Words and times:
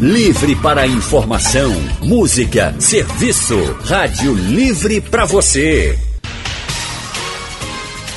Livre 0.00 0.56
para 0.56 0.86
informação, 0.86 1.70
música, 2.00 2.74
serviço. 2.78 3.58
Rádio 3.84 4.32
Livre 4.32 4.98
para 4.98 5.26
você. 5.26 5.98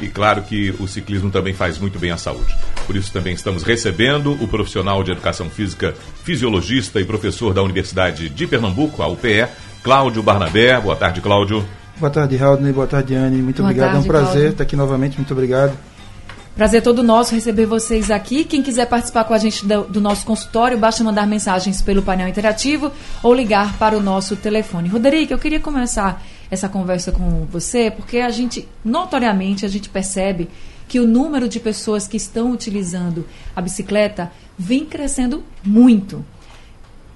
E 0.01 0.09
claro 0.09 0.43
que 0.43 0.75
o 0.79 0.87
ciclismo 0.87 1.31
também 1.31 1.55
faz 1.55 1.79
muito 1.79 1.99
bem 1.99 2.11
à 2.11 2.17
saúde. 2.17 2.55
Por 2.87 2.97
isso 2.97 3.13
também 3.13 3.35
estamos 3.35 3.63
recebendo 3.63 4.33
o 4.33 4.47
profissional 4.47 5.03
de 5.03 5.11
educação 5.11 5.49
física, 5.49 5.95
fisiologista 6.23 7.01
e 7.01 7.05
professor 7.05 7.55
da 7.55 7.63
Universidade 7.63 8.29
de 8.29 8.47
Pernambuco, 8.47 9.03
a 9.03 9.09
UPE, 9.09 9.47
Cláudio 9.83 10.23
Barnabé. 10.23 10.79
Boa 10.81 10.97
tarde, 10.97 11.21
Cláudio. 11.21 11.65
Boa 11.99 12.11
tarde, 12.11 12.37
Raul. 12.37 12.59
Boa 12.75 12.87
tarde, 12.87 13.15
Anne. 13.15 13.41
Muito 13.41 13.63
Boa 13.63 13.71
obrigado. 13.71 13.93
Tarde, 13.93 13.97
é 13.97 14.05
um 14.05 14.07
prazer 14.07 14.33
Cláudio. 14.33 14.51
estar 14.51 14.65
aqui 14.65 14.77
novamente. 14.77 15.17
Muito 15.17 15.33
obrigado. 15.33 15.73
Prazer 16.57 16.81
todo 16.83 17.03
nosso 17.03 17.35
receber 17.35 17.67
vocês 17.67 18.11
aqui. 18.11 18.43
Quem 18.43 18.62
quiser 18.62 18.87
participar 18.87 19.25
com 19.25 19.35
a 19.35 19.39
gente 19.39 19.67
do, 19.67 19.85
do, 19.85 20.01
nosso 20.01 20.25
consultório, 20.25 20.79
basta 20.79 21.05
mandar 21.05 21.27
mensagens 21.27 21.83
pelo 21.83 22.01
painel 22.01 22.29
interativo 22.29 22.91
ou 23.23 23.35
ligar 23.35 23.77
para 23.77 23.95
o 23.95 24.03
nosso 24.03 24.35
telefone. 24.37 24.89
Roderico, 24.89 25.34
eu 25.34 25.39
queria 25.39 25.61
começar 25.61 26.25
essa 26.51 26.67
conversa 26.67 27.12
com 27.12 27.45
você 27.45 27.91
porque 27.91 28.21
a 28.21 28.31
gente, 28.31 28.67
notoriamente, 28.83 29.67
a 29.67 29.69
gente 29.69 29.91
percebe 29.91 30.49
que 30.89 30.99
o 30.99 31.07
número 31.07 31.47
de 31.47 31.61
pessoas 31.61 32.09
que 32.09 32.17
estão 32.17 32.53
utilizando 32.53 33.29
a 33.55 33.61
bicicleta 33.61 34.33
vem 34.59 34.87
crescendo 34.87 35.45
muito. 35.62 36.25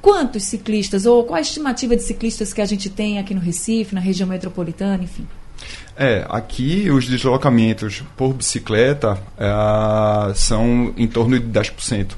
Quantos 0.03 0.43
ciclistas, 0.43 1.07
ou 1.07 1.25
qual 1.25 1.39
a 1.39 1.41
estimativa 1.41 1.97
de 1.97 2.03
ciclistas 2.03 2.53
que 2.53 2.61
a 2.61 2.67
gente 2.67 2.91
tem 2.91 3.19
aqui 3.19 3.33
no 3.33 3.41
Recife, 3.41 3.95
na 3.95 4.03
região 4.03 4.29
metropolitana, 4.29 5.03
enfim? 5.03 5.27
É, 5.97 6.25
aqui 6.29 6.91
os 6.91 7.07
deslocamentos 7.07 8.03
por 8.17 8.33
bicicleta 8.33 9.19
é, 9.39 10.35
são 10.35 10.95
em 10.97 11.07
torno 11.07 11.39
de 11.39 11.47
10%. 11.47 12.13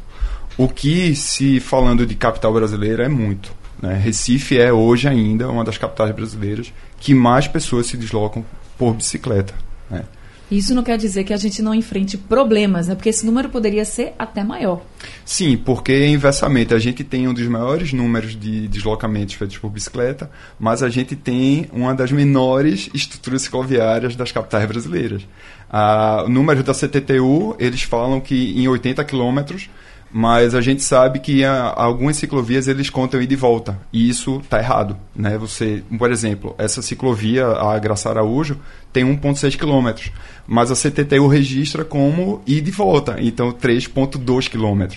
O 0.57 0.69
que, 0.69 1.15
se 1.15 1.59
falando 1.61 2.07
de 2.07 2.15
capital 2.15 2.53
brasileira, 2.53 3.05
é 3.05 3.09
muito. 3.09 3.53
Né? 3.81 3.95
Recife 3.95 4.59
é 4.59 4.73
hoje 4.73 5.09
ainda 5.09 5.49
uma 5.49 5.65
das 5.65 5.79
capitais 5.79 6.15
brasileiras 6.15 6.73
que 7.01 7.15
mais 7.15 7.49
pessoas 7.49 7.87
se 7.87 7.97
deslocam 7.97 8.45
por 8.79 8.95
bicicleta. 8.95 9.55
Né? 9.91 10.05
Isso 10.53 10.75
não 10.75 10.83
quer 10.83 10.99
dizer 10.99 11.25
que 11.25 11.33
a 11.33 11.37
gente 11.39 11.63
não 11.63 11.75
enfrente 11.75 12.19
problemas, 12.19 12.87
né? 12.87 12.95
porque 12.95 13.09
esse 13.09 13.25
número 13.25 13.49
poderia 13.49 13.87
ser 13.87 14.13
até 14.19 14.45
maior. 14.45 14.83
Sim, 15.25 15.57
porque 15.57 16.07
inversamente 16.09 16.75
a 16.75 16.79
gente 16.79 17.03
tem 17.03 17.27
um 17.27 17.33
dos 17.33 17.47
maiores 17.47 17.95
números 17.95 18.39
de 18.39 18.69
deslocamentos 18.69 19.35
feitos 19.35 19.57
por 19.57 19.71
bicicleta, 19.71 20.31
mas 20.61 20.83
a 20.83 20.91
gente 20.91 21.17
tem 21.17 21.69
uma 21.73 21.95
das 21.95 22.13
menores 22.13 22.91
estruturas 22.93 23.43
cicloviárias 23.43 24.15
das 24.15 24.31
capitais 24.31 24.69
brasileiras. 24.69 25.27
Ah, 25.71 26.25
o 26.27 26.29
número 26.29 26.63
da 26.63 26.75
CTTU, 26.75 27.57
eles 27.59 27.83
falam 27.83 28.21
que 28.21 28.53
em 28.55 28.69
80 28.69 29.03
quilômetros 29.05 29.71
mas 30.13 30.55
a 30.55 30.61
gente 30.61 30.83
sabe 30.83 31.21
que 31.21 31.43
a, 31.43 31.73
algumas 31.75 32.17
ciclovias 32.17 32.69
eles 32.69 32.91
contam 32.91 33.23
ida 33.23 33.33
e 33.33 33.37
volta 33.37 33.81
e 33.91 34.11
isso 34.11 34.41
está 34.45 34.59
errado, 34.59 34.97
né? 35.17 35.39
Você, 35.39 35.83
por 35.99 36.13
exemplo, 36.13 36.55
essa 36.59 36.83
ciclovia 36.83 37.47
a 37.47 37.79
Graça 37.79 38.11
Araújo 38.11 38.59
tem 38.93 39.05
1.6 39.05 39.57
km, 39.57 40.11
mas 40.47 40.71
a 40.71 40.75
CTTU 40.75 41.27
registra 41.27 41.83
como 41.83 42.43
ida 42.47 42.69
e 42.69 42.73
volta, 42.73 43.17
então 43.21 43.51
3.2 43.53 44.51
km. 44.51 44.95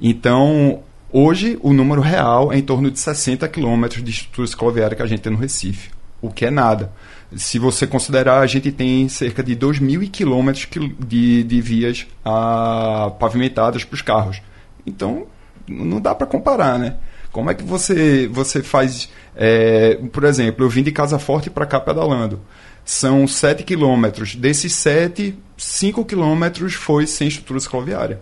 Então, 0.00 0.80
hoje 1.12 1.56
o 1.62 1.72
número 1.72 2.00
real 2.00 2.52
é 2.52 2.58
em 2.58 2.62
torno 2.62 2.90
de 2.90 2.98
60 2.98 3.46
km 3.46 3.86
de 4.02 4.10
estrutura 4.10 4.48
cicloviária 4.48 4.96
que 4.96 5.02
a 5.02 5.06
gente 5.06 5.20
tem 5.20 5.32
no 5.32 5.38
Recife, 5.38 5.90
o 6.20 6.28
que 6.28 6.44
é 6.44 6.50
nada. 6.50 6.90
Se 7.36 7.58
você 7.58 7.86
considerar, 7.86 8.40
a 8.40 8.46
gente 8.46 8.72
tem 8.72 9.08
cerca 9.08 9.44
de 9.44 9.54
2 9.54 9.78
mil 9.78 10.00
quilômetros 10.10 10.68
de, 11.06 11.44
de 11.44 11.60
vias 11.60 12.06
ah, 12.24 13.12
pavimentadas 13.18 13.84
para 13.84 13.94
os 13.94 14.02
carros. 14.02 14.40
Então, 14.86 15.26
não 15.68 16.00
dá 16.00 16.14
para 16.14 16.26
comparar, 16.26 16.78
né? 16.78 16.96
Como 17.32 17.50
é 17.50 17.54
que 17.54 17.62
você, 17.62 18.28
você 18.28 18.62
faz. 18.62 19.10
É, 19.34 19.96
por 20.10 20.24
exemplo, 20.24 20.64
eu 20.64 20.70
vim 20.70 20.82
de 20.82 20.92
Casa 20.92 21.18
Forte 21.18 21.50
para 21.50 21.66
cá 21.66 21.78
pedalando. 21.78 22.40
São 22.84 23.26
7 23.26 23.64
quilômetros. 23.64 24.34
Desses 24.36 24.72
7, 24.74 25.36
5 25.56 26.04
quilômetros 26.04 26.74
foi 26.74 27.06
sem 27.06 27.28
estrutura 27.28 27.60
cicloviária. 27.60 28.20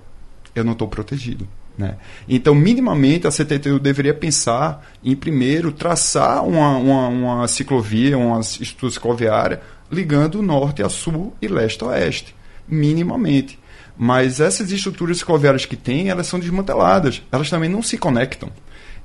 Eu 0.55 0.65
não 0.65 0.73
estou 0.73 0.89
protegido. 0.89 1.47
Né? 1.77 1.97
Então, 2.29 2.55
minimamente, 2.55 3.27
a 3.27 3.31
CTTU 3.31 3.79
deveria 3.79 4.15
pensar 4.15 4.85
em, 5.03 5.15
primeiro, 5.15 5.73
traçar 5.73 6.45
uma, 6.45 6.77
uma, 6.77 7.09
uma 7.09 7.49
ciclovia, 7.49 8.17
uma 8.17 8.41
estrutura 8.41 8.93
cicloviária, 8.93 9.61
ligando 9.91 10.43
norte 10.43 10.83
a 10.83 10.89
sul 10.89 11.35
e 11.43 11.49
leste 11.49 11.85
a 11.85 11.89
oeste. 11.89 12.35
Minimamente. 12.67 13.59
Mas 13.97 14.41
essas 14.41 14.73
estruturas 14.73 15.19
cicloviárias 15.19 15.65
que 15.65 15.77
tem, 15.77 16.09
elas 16.09 16.27
são 16.27 16.41
desmanteladas. 16.41 17.23
Elas 17.31 17.49
também 17.49 17.69
não 17.69 17.83
se 17.83 17.97
conectam. 17.97 18.51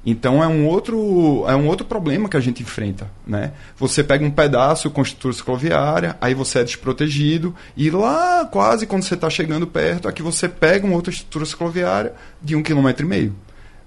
Então 0.05 0.41
é 0.41 0.47
um 0.47 0.65
outro 0.65 1.43
é 1.47 1.55
um 1.55 1.67
outro 1.67 1.85
problema 1.85 2.29
que 2.29 2.37
a 2.37 2.39
gente 2.39 2.63
enfrenta, 2.63 3.11
né? 3.27 3.51
Você 3.77 4.01
pega 4.01 4.23
um 4.23 4.31
pedaço 4.31 4.89
com 4.89 5.01
estrutura 5.01 5.33
cicloviária, 5.33 6.15
aí 6.21 6.33
você 6.33 6.59
é 6.59 6.63
desprotegido 6.63 7.53
e 7.75 7.89
lá 7.89 8.45
quase 8.45 8.87
quando 8.87 9.03
você 9.03 9.15
está 9.15 9.29
chegando 9.29 9.67
perto, 9.67 10.07
aqui 10.07 10.21
você 10.21 10.47
pega 10.47 10.87
uma 10.87 10.95
outra 10.95 11.11
estrutura 11.11 11.45
cicloviária 11.45 12.13
de 12.41 12.55
um 12.55 12.63
quilômetro 12.63 13.05
e 13.05 13.09
meio. 13.09 13.35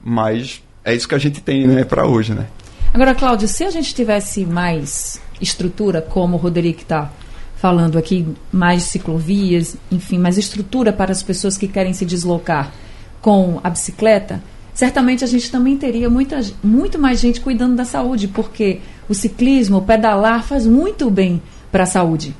Mas 0.05 0.62
é 0.85 0.95
isso 0.95 1.09
que 1.09 1.15
a 1.15 1.19
gente 1.19 1.41
tem, 1.41 1.67
né, 1.67 1.83
para 1.83 2.07
hoje, 2.07 2.35
né? 2.35 2.47
Agora, 2.93 3.15
Cláudio, 3.15 3.49
se 3.49 3.65
a 3.65 3.71
gente 3.71 3.95
tivesse 3.95 4.45
mais 4.45 5.19
estrutura, 5.41 6.03
como 6.03 6.37
o 6.37 6.39
Roderico 6.39 6.83
está 6.83 7.11
falando 7.62 7.97
aqui 7.97 8.27
mais 8.50 8.83
ciclovias, 8.83 9.77
enfim, 9.89 10.19
mais 10.19 10.37
estrutura 10.37 10.93
para 10.93 11.12
as 11.12 11.23
pessoas 11.23 11.56
que 11.56 11.69
querem 11.69 11.93
se 11.93 12.05
deslocar 12.05 12.73
com 13.21 13.61
a 13.62 13.71
bicicleta, 13.71 14.43
certamente 14.75 15.23
a 15.23 15.28
gente 15.28 15.49
também 15.49 15.77
teria 15.77 16.11
muita, 16.11 16.41
muito 16.61 16.99
mais 16.99 17.21
gente 17.21 17.41
cuidando 17.41 17.77
da 17.77 17.84
saúde, 17.84 18.27
porque 18.27 18.81
o 19.09 19.15
ciclismo, 19.15 19.78
o 19.78 19.83
pedalar 19.83 20.43
faz 20.43 20.67
muito 20.67 21.09
bem 21.09 21.41
para 21.71 21.84
a 21.84 21.87
saúde. 21.87 22.34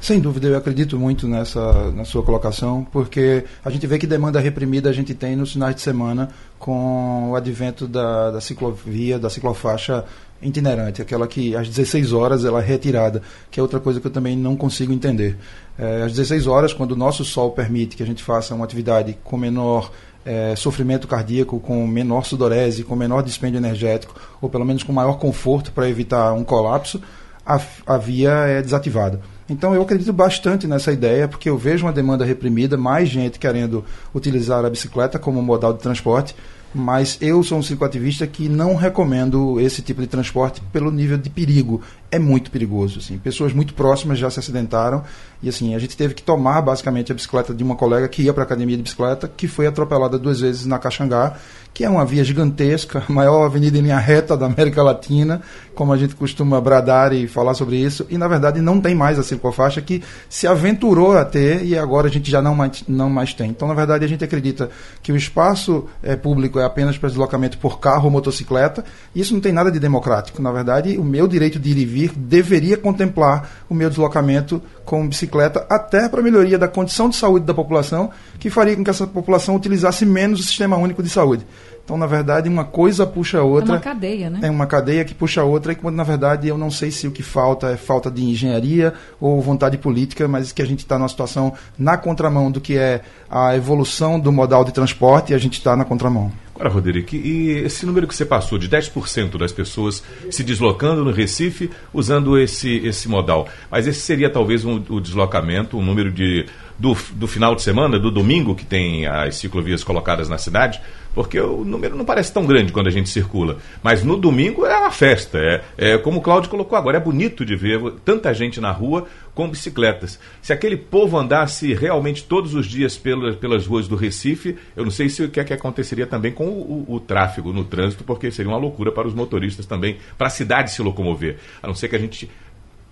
Sem 0.00 0.18
dúvida, 0.18 0.48
eu 0.48 0.56
acredito 0.56 0.98
muito 0.98 1.28
nessa 1.28 1.90
na 1.92 2.04
sua 2.04 2.24
colocação, 2.24 2.84
porque 2.90 3.44
a 3.64 3.70
gente 3.70 3.86
vê 3.86 3.98
que 3.98 4.06
demanda 4.06 4.40
reprimida 4.40 4.90
a 4.90 4.92
gente 4.92 5.14
tem 5.14 5.36
nos 5.36 5.52
finais 5.52 5.76
de 5.76 5.80
semana 5.80 6.28
com 6.58 7.30
o 7.30 7.36
advento 7.36 7.86
da, 7.86 8.32
da 8.32 8.40
ciclovia, 8.40 9.16
da 9.18 9.30
ciclofaixa 9.30 10.04
itinerante, 10.42 11.00
aquela 11.00 11.26
que 11.26 11.56
às 11.56 11.68
16 11.68 12.12
horas 12.12 12.44
ela 12.44 12.62
é 12.62 12.64
retirada, 12.64 13.22
que 13.50 13.58
é 13.58 13.62
outra 13.62 13.80
coisa 13.80 14.00
que 14.00 14.06
eu 14.06 14.10
também 14.10 14.36
não 14.36 14.56
consigo 14.56 14.92
entender. 14.92 15.36
É, 15.78 16.02
às 16.02 16.12
16 16.12 16.46
horas, 16.46 16.72
quando 16.72 16.92
o 16.92 16.96
nosso 16.96 17.24
sol 17.24 17.50
permite 17.52 17.96
que 17.96 18.02
a 18.02 18.06
gente 18.06 18.22
faça 18.22 18.54
uma 18.54 18.64
atividade 18.64 19.16
com 19.24 19.36
menor 19.36 19.90
é, 20.24 20.56
sofrimento 20.56 21.06
cardíaco, 21.06 21.60
com 21.60 21.86
menor 21.86 22.24
sudorese, 22.24 22.82
com 22.82 22.96
menor 22.96 23.22
dispêndio 23.22 23.58
energético, 23.58 24.14
ou 24.40 24.50
pelo 24.50 24.64
menos 24.64 24.82
com 24.82 24.92
maior 24.92 25.18
conforto 25.18 25.72
para 25.72 25.88
evitar 25.88 26.32
um 26.32 26.42
colapso, 26.42 27.00
a, 27.46 27.60
a 27.86 27.96
via 27.96 28.30
é 28.30 28.60
desativada. 28.60 29.20
Então 29.48 29.72
eu 29.72 29.82
acredito 29.82 30.12
bastante 30.12 30.66
nessa 30.66 30.92
ideia, 30.92 31.28
porque 31.28 31.48
eu 31.48 31.56
vejo 31.56 31.86
uma 31.86 31.92
demanda 31.92 32.24
reprimida, 32.24 32.76
mais 32.76 33.08
gente 33.08 33.38
querendo 33.38 33.84
utilizar 34.12 34.64
a 34.64 34.70
bicicleta 34.70 35.18
como 35.20 35.40
modal 35.40 35.72
de 35.72 35.78
transporte, 35.78 36.34
mas 36.76 37.18
eu 37.20 37.42
sou 37.42 37.58
um 37.58 37.62
cicloativista 37.62 38.26
que 38.26 38.48
não 38.48 38.74
recomendo 38.74 39.58
esse 39.60 39.82
tipo 39.82 40.00
de 40.00 40.06
transporte 40.06 40.60
pelo 40.72 40.90
nível 40.90 41.16
de 41.16 41.30
perigo 41.30 41.80
é 42.10 42.18
muito 42.18 42.50
perigoso. 42.50 42.98
Assim. 42.98 43.18
Pessoas 43.18 43.52
muito 43.52 43.74
próximas 43.74 44.18
já 44.18 44.30
se 44.30 44.38
acidentaram 44.38 45.02
e 45.42 45.48
assim 45.48 45.74
a 45.74 45.78
gente 45.78 45.96
teve 45.96 46.14
que 46.14 46.22
tomar 46.22 46.62
basicamente 46.62 47.12
a 47.12 47.14
bicicleta 47.14 47.54
de 47.54 47.62
uma 47.62 47.76
colega 47.76 48.08
que 48.08 48.22
ia 48.22 48.32
para 48.32 48.42
a 48.42 48.46
academia 48.46 48.76
de 48.76 48.82
bicicleta, 48.82 49.28
que 49.28 49.46
foi 49.46 49.66
atropelada 49.66 50.18
duas 50.18 50.40
vezes 50.40 50.64
na 50.66 50.78
Caxangá, 50.78 51.36
que 51.74 51.84
é 51.84 51.90
uma 51.90 52.06
via 52.06 52.24
gigantesca, 52.24 53.02
a 53.06 53.12
maior 53.12 53.44
avenida 53.44 53.76
em 53.76 53.82
linha 53.82 53.98
reta 53.98 54.34
da 54.34 54.46
América 54.46 54.82
Latina, 54.82 55.42
como 55.74 55.92
a 55.92 55.96
gente 55.98 56.14
costuma 56.14 56.58
bradar 56.58 57.12
e 57.12 57.28
falar 57.28 57.52
sobre 57.52 57.76
isso, 57.76 58.06
e 58.08 58.16
na 58.16 58.26
verdade 58.26 58.62
não 58.62 58.80
tem 58.80 58.94
mais 58.94 59.18
a 59.18 59.22
ciclofaixa 59.22 59.82
que 59.82 60.02
se 60.26 60.46
aventurou 60.46 61.18
a 61.18 61.24
ter 61.24 61.62
e 61.64 61.76
agora 61.76 62.08
a 62.08 62.10
gente 62.10 62.30
já 62.30 62.40
não 62.40 62.54
mais, 62.54 62.82
não 62.88 63.10
mais 63.10 63.34
tem. 63.34 63.50
Então, 63.50 63.68
na 63.68 63.74
verdade, 63.74 64.06
a 64.06 64.08
gente 64.08 64.24
acredita 64.24 64.70
que 65.02 65.12
o 65.12 65.16
espaço 65.16 65.84
é, 66.02 66.16
público 66.16 66.58
é 66.58 66.64
apenas 66.64 66.96
para 66.96 67.10
deslocamento 67.10 67.58
por 67.58 67.78
carro 67.78 68.06
ou 68.06 68.10
motocicleta, 68.10 68.82
e 69.14 69.20
isso 69.20 69.34
não 69.34 69.40
tem 69.40 69.52
nada 69.52 69.70
de 69.70 69.78
democrático. 69.78 70.40
Na 70.40 70.50
verdade, 70.50 70.96
o 70.96 71.04
meu 71.04 71.28
direito 71.28 71.58
de 71.58 71.70
ir 71.72 71.76
e 71.76 71.84
vir 71.84 71.95
deveria 72.16 72.76
contemplar 72.76 73.64
o 73.68 73.74
meu 73.74 73.88
deslocamento 73.88 74.62
com 74.86 75.06
bicicleta, 75.06 75.66
até 75.68 76.08
para 76.08 76.20
a 76.20 76.22
melhoria 76.22 76.56
da 76.56 76.68
condição 76.68 77.08
de 77.10 77.16
saúde 77.16 77.44
da 77.44 77.52
população, 77.52 78.08
que 78.38 78.48
faria 78.48 78.76
com 78.76 78.84
que 78.84 78.88
essa 78.88 79.06
população 79.06 79.56
utilizasse 79.56 80.06
menos 80.06 80.40
o 80.40 80.42
sistema 80.44 80.76
único 80.76 81.02
de 81.02 81.10
saúde. 81.10 81.44
Então, 81.84 81.96
na 81.98 82.06
verdade, 82.06 82.48
uma 82.48 82.64
coisa 82.64 83.06
puxa 83.06 83.38
a 83.38 83.42
outra. 83.44 83.70
É 83.70 83.74
uma 83.74 83.80
cadeia, 83.80 84.30
né? 84.30 84.40
É 84.42 84.50
uma 84.50 84.66
cadeia 84.66 85.04
que 85.04 85.14
puxa 85.14 85.40
a 85.40 85.44
outra, 85.44 85.72
e 85.72 85.76
quando, 85.76 85.96
na 85.96 86.04
verdade, 86.04 86.48
eu 86.48 86.56
não 86.56 86.70
sei 86.70 86.90
se 86.90 87.06
o 87.06 87.12
que 87.12 87.22
falta 87.22 87.68
é 87.68 87.76
falta 87.76 88.10
de 88.10 88.24
engenharia 88.24 88.94
ou 89.20 89.40
vontade 89.40 89.76
política, 89.76 90.26
mas 90.26 90.52
que 90.52 90.62
a 90.62 90.66
gente 90.66 90.80
está 90.80 90.98
numa 90.98 91.08
situação 91.08 91.52
na 91.78 91.96
contramão 91.96 92.50
do 92.50 92.60
que 92.60 92.78
é 92.78 93.02
a 93.28 93.56
evolução 93.56 94.18
do 94.18 94.32
modal 94.32 94.64
de 94.64 94.72
transporte 94.72 95.32
e 95.32 95.34
a 95.34 95.38
gente 95.38 95.58
está 95.58 95.76
na 95.76 95.84
contramão. 95.84 96.32
Agora, 96.56 96.70
Roderick, 96.70 97.14
e 97.14 97.50
esse 97.50 97.84
número 97.84 98.08
que 98.08 98.16
você 98.16 98.24
passou 98.24 98.56
de 98.56 98.66
10% 98.66 99.36
das 99.36 99.52
pessoas 99.52 100.02
se 100.30 100.42
deslocando 100.42 101.04
no 101.04 101.12
Recife 101.12 101.70
usando 101.92 102.38
esse, 102.38 102.78
esse 102.78 103.10
modal, 103.10 103.46
mas 103.70 103.86
esse 103.86 104.00
seria 104.00 104.30
talvez 104.32 104.64
um, 104.64 104.75
o 104.88 105.00
deslocamento, 105.00 105.78
um 105.78 105.84
número 105.84 106.10
de 106.10 106.46
do, 106.78 106.96
do 107.12 107.26
final 107.26 107.54
de 107.54 107.62
semana, 107.62 107.98
do 107.98 108.10
domingo, 108.10 108.54
que 108.54 108.64
tem 108.64 109.06
as 109.06 109.36
ciclovias 109.36 109.82
colocadas 109.82 110.28
na 110.28 110.38
cidade, 110.38 110.80
porque 111.14 111.40
o 111.40 111.64
número 111.64 111.96
não 111.96 112.04
parece 112.04 112.30
tão 112.30 112.44
grande 112.44 112.72
quando 112.72 112.88
a 112.88 112.90
gente 112.90 113.08
circula. 113.08 113.56
Mas 113.82 114.04
no 114.04 114.18
domingo 114.18 114.66
é 114.66 114.76
uma 114.76 114.90
festa. 114.90 115.38
É, 115.38 115.62
é 115.78 115.98
como 115.98 116.18
o 116.18 116.20
Cláudio 116.20 116.50
colocou 116.50 116.76
agora, 116.76 116.98
é 116.98 117.00
bonito 117.00 117.42
de 117.42 117.56
ver 117.56 117.80
tanta 118.04 118.34
gente 118.34 118.60
na 118.60 118.70
rua 118.70 119.06
com 119.34 119.48
bicicletas. 119.48 120.20
Se 120.42 120.52
aquele 120.52 120.76
povo 120.76 121.16
andasse 121.18 121.72
realmente 121.72 122.22
todos 122.24 122.54
os 122.54 122.66
dias 122.66 122.98
pelas, 122.98 123.34
pelas 123.36 123.66
ruas 123.66 123.88
do 123.88 123.96
Recife, 123.96 124.56
eu 124.76 124.84
não 124.84 124.90
sei 124.90 125.08
se 125.08 125.22
o 125.22 125.30
que 125.30 125.40
é 125.40 125.44
que 125.44 125.54
aconteceria 125.54 126.06
também 126.06 126.32
com 126.32 126.48
o, 126.48 126.84
o, 126.86 126.94
o 126.96 127.00
tráfego 127.00 127.50
no 127.50 127.64
trânsito, 127.64 128.04
porque 128.04 128.30
seria 128.30 128.50
uma 128.50 128.58
loucura 128.58 128.92
para 128.92 129.08
os 129.08 129.14
motoristas 129.14 129.64
também, 129.64 129.96
para 130.18 130.26
a 130.26 130.30
cidade 130.30 130.70
se 130.70 130.82
locomover. 130.82 131.38
A 131.62 131.66
não 131.66 131.74
ser 131.74 131.88
que 131.88 131.96
a 131.96 131.98
gente 131.98 132.30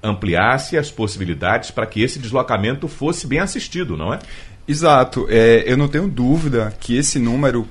ampliasse 0.04 0.76
as 0.76 0.90
possibilidades 0.90 1.70
para 1.70 1.86
que 1.86 2.02
esse 2.02 2.18
deslocamento 2.18 2.86
fosse 2.86 3.26
bem 3.26 3.40
assistido, 3.40 3.96
não 3.96 4.12
é? 4.12 4.18
Exato. 4.68 5.26
É, 5.28 5.64
eu 5.66 5.76
não 5.76 5.88
tenho 5.88 6.06
dúvida 6.06 6.72
que 6.78 6.96
esse 6.96 7.18
número 7.18 7.66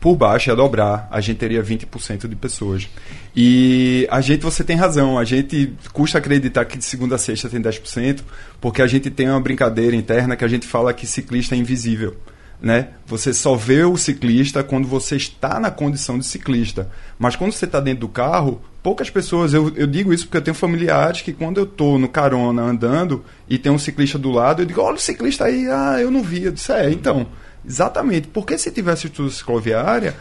por 0.00 0.16
baixo 0.16 0.50
ia 0.50 0.56
dobrar, 0.56 1.06
a 1.12 1.20
gente 1.20 1.36
teria 1.36 1.62
20% 1.62 2.26
de 2.26 2.34
pessoas. 2.34 2.88
E 3.36 4.06
a 4.10 4.20
gente, 4.20 4.42
você 4.42 4.64
tem 4.64 4.74
razão, 4.76 5.16
a 5.16 5.24
gente 5.24 5.72
custa 5.92 6.18
acreditar 6.18 6.64
que 6.64 6.76
de 6.76 6.84
segunda 6.84 7.14
a 7.14 7.18
sexta 7.18 7.48
tem 7.48 7.62
10%, 7.62 8.20
porque 8.60 8.82
a 8.82 8.86
gente 8.88 9.10
tem 9.10 9.28
uma 9.28 9.40
brincadeira 9.40 9.94
interna 9.94 10.34
que 10.34 10.44
a 10.44 10.48
gente 10.48 10.66
fala 10.66 10.92
que 10.92 11.06
ciclista 11.06 11.54
é 11.54 11.58
invisível 11.58 12.16
né? 12.62 12.90
Você 13.06 13.34
só 13.34 13.56
vê 13.56 13.82
o 13.82 13.96
ciclista 13.96 14.62
quando 14.62 14.86
você 14.86 15.16
está 15.16 15.58
na 15.58 15.70
condição 15.70 16.16
de 16.16 16.24
ciclista. 16.24 16.88
Mas 17.18 17.34
quando 17.34 17.52
você 17.52 17.64
está 17.64 17.80
dentro 17.80 18.02
do 18.02 18.08
carro, 18.08 18.62
poucas 18.80 19.10
pessoas, 19.10 19.52
eu, 19.52 19.72
eu 19.74 19.86
digo 19.86 20.12
isso 20.12 20.26
porque 20.26 20.36
eu 20.36 20.42
tenho 20.42 20.54
familiares 20.54 21.22
que 21.22 21.32
quando 21.32 21.58
eu 21.58 21.64
estou 21.64 21.98
no 21.98 22.08
carona 22.08 22.62
andando 22.62 23.24
e 23.48 23.58
tem 23.58 23.72
um 23.72 23.78
ciclista 23.78 24.16
do 24.16 24.30
lado, 24.30 24.62
eu 24.62 24.66
digo, 24.66 24.80
olha 24.80 24.94
o 24.94 25.00
ciclista 25.00 25.46
aí, 25.46 25.68
ah, 25.68 26.00
eu 26.00 26.10
não 26.10 26.22
vi. 26.22 26.44
Eu 26.44 26.52
disse, 26.52 26.70
é, 26.70 26.88
então, 26.88 27.26
exatamente, 27.66 28.28
porque 28.28 28.56
se 28.56 28.70
tivesse 28.70 29.08
estudo 29.08 29.30
cicloviária, 29.30 30.14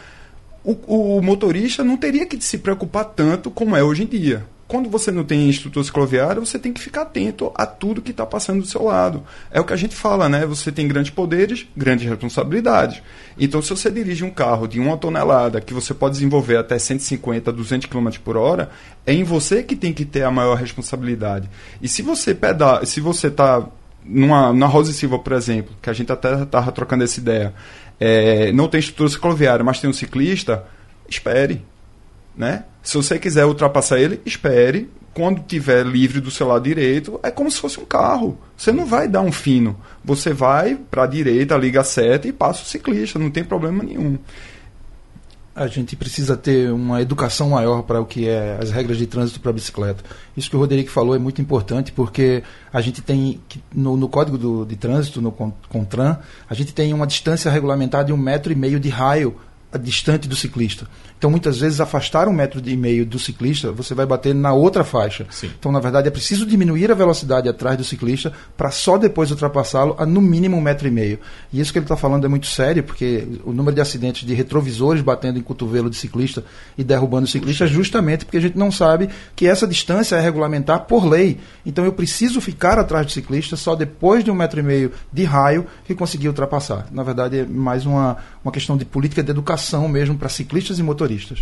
o, 0.64 1.18
o 1.18 1.22
motorista 1.22 1.84
não 1.84 1.96
teria 1.96 2.26
que 2.26 2.42
se 2.42 2.58
preocupar 2.58 3.06
tanto 3.06 3.52
como 3.52 3.76
é 3.76 3.84
hoje 3.84 4.04
em 4.04 4.08
dia 4.08 4.46
quando 4.72 4.90
você 4.90 5.12
não 5.12 5.26
tem 5.26 5.50
estrutura 5.50 5.84
cicloviária, 5.84 6.40
você 6.40 6.58
tem 6.58 6.72
que 6.72 6.80
ficar 6.80 7.02
atento 7.02 7.52
a 7.56 7.66
tudo 7.66 8.02
que 8.02 8.12
está 8.12 8.26
passando 8.26 8.62
do 8.62 8.66
seu 8.66 8.86
lado. 8.86 9.22
É 9.52 9.60
o 9.60 9.66
que 9.66 9.74
a 9.74 9.76
gente 9.76 9.94
fala, 9.94 10.30
né? 10.30 10.46
Você 10.46 10.72
tem 10.72 10.88
grandes 10.88 11.12
poderes, 11.12 11.68
grandes 11.76 12.08
responsabilidades. 12.08 13.04
Então, 13.38 13.62
se 13.62 13.70
você 13.70 13.92
dirige 13.92 14.24
um 14.24 14.30
carro 14.30 14.68
de 14.68 14.80
uma 14.80 14.96
tonelada, 14.96 15.60
que 15.60 15.74
você 15.74 15.94
pode 15.94 16.14
desenvolver 16.14 16.56
até 16.56 16.80
150, 16.80 17.52
200 17.52 17.90
km 17.90 18.12
por 18.24 18.38
hora, 18.38 18.70
é 19.06 19.14
em 19.14 19.26
você 19.26 19.62
que 19.62 19.76
tem 19.76 19.92
que 19.92 20.06
ter 20.06 20.24
a 20.24 20.32
maior 20.32 20.56
responsabilidade. 20.56 21.50
E 21.82 21.90
se 21.90 22.02
você 22.02 22.34
pedar, 22.34 22.88
se 22.88 23.02
você 23.02 23.28
está 23.28 23.68
numa, 24.06 24.54
na 24.54 24.68
Rosa 24.68 24.94
Silva, 24.94 25.20
por 25.20 25.34
exemplo, 25.34 25.76
que 25.82 25.90
a 25.90 25.94
gente 25.94 26.14
até 26.14 26.44
estava 26.44 26.72
trocando 26.72 27.04
essa 27.04 27.20
ideia, 27.20 27.54
é, 28.00 28.54
não 28.54 28.70
tem 28.70 28.80
estrutura 28.80 29.10
cicloviária, 29.10 29.66
mas 29.66 29.82
tem 29.82 29.90
um 29.90 29.94
ciclista, 29.94 30.64
espere 31.10 31.62
né? 32.36 32.66
Se 32.84 32.96
você 32.96 33.20
quiser 33.20 33.46
ultrapassar 33.46 34.00
ele, 34.00 34.22
espere. 34.26 34.90
Quando 35.14 35.42
tiver 35.42 35.86
livre 35.86 36.22
do 36.22 36.32
seu 36.32 36.48
lado 36.48 36.64
direito, 36.64 37.20
é 37.22 37.30
como 37.30 37.52
se 37.52 37.60
fosse 37.60 37.80
um 37.80 37.86
carro. 37.86 38.38
Você 38.56 38.72
não 38.72 38.86
vai 38.86 39.10
dar 39.10 39.22
um 39.22 39.32
fino. 39.32 39.78
Você 40.06 40.32
vai 40.32 40.76
para 40.76 41.04
a 41.04 41.08
direita, 41.08 41.58
liga 41.58 41.82
a 41.82 41.84
seta 41.84 42.30
e 42.30 42.32
passa 42.32 42.64
o 42.64 42.66
ciclista, 42.66 43.20
não 43.20 43.30
tem 43.30 43.44
problema 43.44 43.84
nenhum. 43.84 44.18
A 45.54 45.68
gente 45.68 45.98
precisa 45.98 46.38
ter 46.38 46.72
uma 46.72 47.02
educação 47.02 47.50
maior 47.50 47.84
para 47.84 48.00
o 48.00 48.06
que 48.06 48.26
é 48.26 48.58
as 48.62 48.72
regras 48.72 48.98
de 48.98 49.06
trânsito 49.06 49.42
para 49.42 49.52
bicicleta. 49.52 50.02
Isso 50.36 50.50
que 50.50 50.56
o 50.56 50.60
Roderico 50.60 50.90
falou 50.90 51.14
é 51.14 51.20
muito 51.20 51.42
importante 51.42 51.92
porque 51.92 52.42
a 52.72 52.80
gente 52.80 53.02
tem 53.02 53.42
no, 53.76 53.98
no 53.98 54.08
código 54.08 54.38
do, 54.38 54.66
de 54.66 54.78
trânsito, 54.78 55.22
no 55.22 55.34
CONTRAN, 55.34 56.20
a 56.50 56.54
gente 56.54 56.74
tem 56.74 56.94
uma 56.94 57.06
distância 57.06 57.52
regulamentar 57.52 58.06
de 58.06 58.14
um 58.14 58.18
metro 58.18 58.54
e 58.54 58.56
meio 58.56 58.80
de 58.80 58.88
raio 58.88 59.36
distante 59.78 60.28
do 60.28 60.36
ciclista. 60.36 60.88
Então, 61.18 61.30
muitas 61.30 61.60
vezes, 61.60 61.80
afastar 61.80 62.28
um 62.28 62.34
metro 62.34 62.60
e 62.66 62.76
meio 62.76 63.06
do 63.06 63.20
ciclista, 63.20 63.72
você 63.72 63.94
vai 63.94 64.08
bater 64.08 64.34
na 64.34 64.54
outra 64.54 64.84
faixa. 64.84 65.28
Sim. 65.30 65.52
Então, 65.60 65.72
na 65.72 65.80
verdade, 65.80 66.08
é 66.08 66.12
preciso 66.12 66.48
diminuir 66.48 66.92
a 66.92 66.96
velocidade 66.96 67.48
atrás 67.48 67.78
do 67.78 67.84
ciclista 67.84 68.34
para 68.58 68.72
só 68.72 68.98
depois 68.98 69.30
ultrapassá-lo 69.30 69.96
a 70.00 70.06
no 70.06 70.20
mínimo 70.20 70.58
um 70.58 70.62
metro 70.62 70.88
e 70.88 70.92
meio. 70.92 71.20
E 71.54 71.60
isso 71.60 71.72
que 71.72 71.78
ele 71.78 71.86
está 71.86 71.96
falando 71.96 72.26
é 72.26 72.28
muito 72.28 72.48
sério, 72.48 72.84
porque 72.84 73.28
o 73.46 73.54
número 73.54 73.76
de 73.76 73.82
acidentes 73.82 74.26
de 74.26 74.34
retrovisores 74.34 75.04
batendo 75.04 75.38
em 75.38 75.44
cotovelo 75.44 75.92
de 75.92 75.96
ciclista 75.96 76.44
e 76.76 76.84
derrubando 76.84 77.26
o 77.26 77.30
ciclista 77.30 77.66
é 77.66 77.68
justamente 77.68 78.26
porque 78.26 78.38
a 78.38 78.42
gente 78.42 78.58
não 78.58 78.72
sabe 78.72 79.08
que 79.36 79.46
essa 79.46 79.68
distância 79.68 80.16
é 80.16 80.20
regulamentar 80.20 80.86
por 80.86 81.06
lei. 81.06 81.38
Então, 81.64 81.86
eu 81.86 81.94
preciso 81.94 82.42
ficar 82.42 82.80
atrás 82.80 83.06
do 83.06 83.12
ciclista 83.12 83.56
só 83.56 83.76
depois 83.76 84.24
de 84.24 84.32
um 84.32 84.36
metro 84.36 84.60
e 84.60 84.64
meio 84.64 84.92
de 85.14 85.24
raio 85.24 85.68
que 85.86 85.94
conseguir 85.94 86.30
ultrapassar. 86.30 86.88
Na 86.92 87.04
verdade, 87.04 87.40
é 87.40 87.46
mais 87.46 87.86
uma, 87.86 88.18
uma 88.44 88.52
questão 88.52 88.78
de 88.78 88.86
política 88.86 89.24
de 89.24 89.32
educação 89.32 89.88
mesmo 89.88 90.18
para 90.18 90.30
ciclistas 90.30 90.80
e 90.80 90.84
motoristas. 90.84 91.40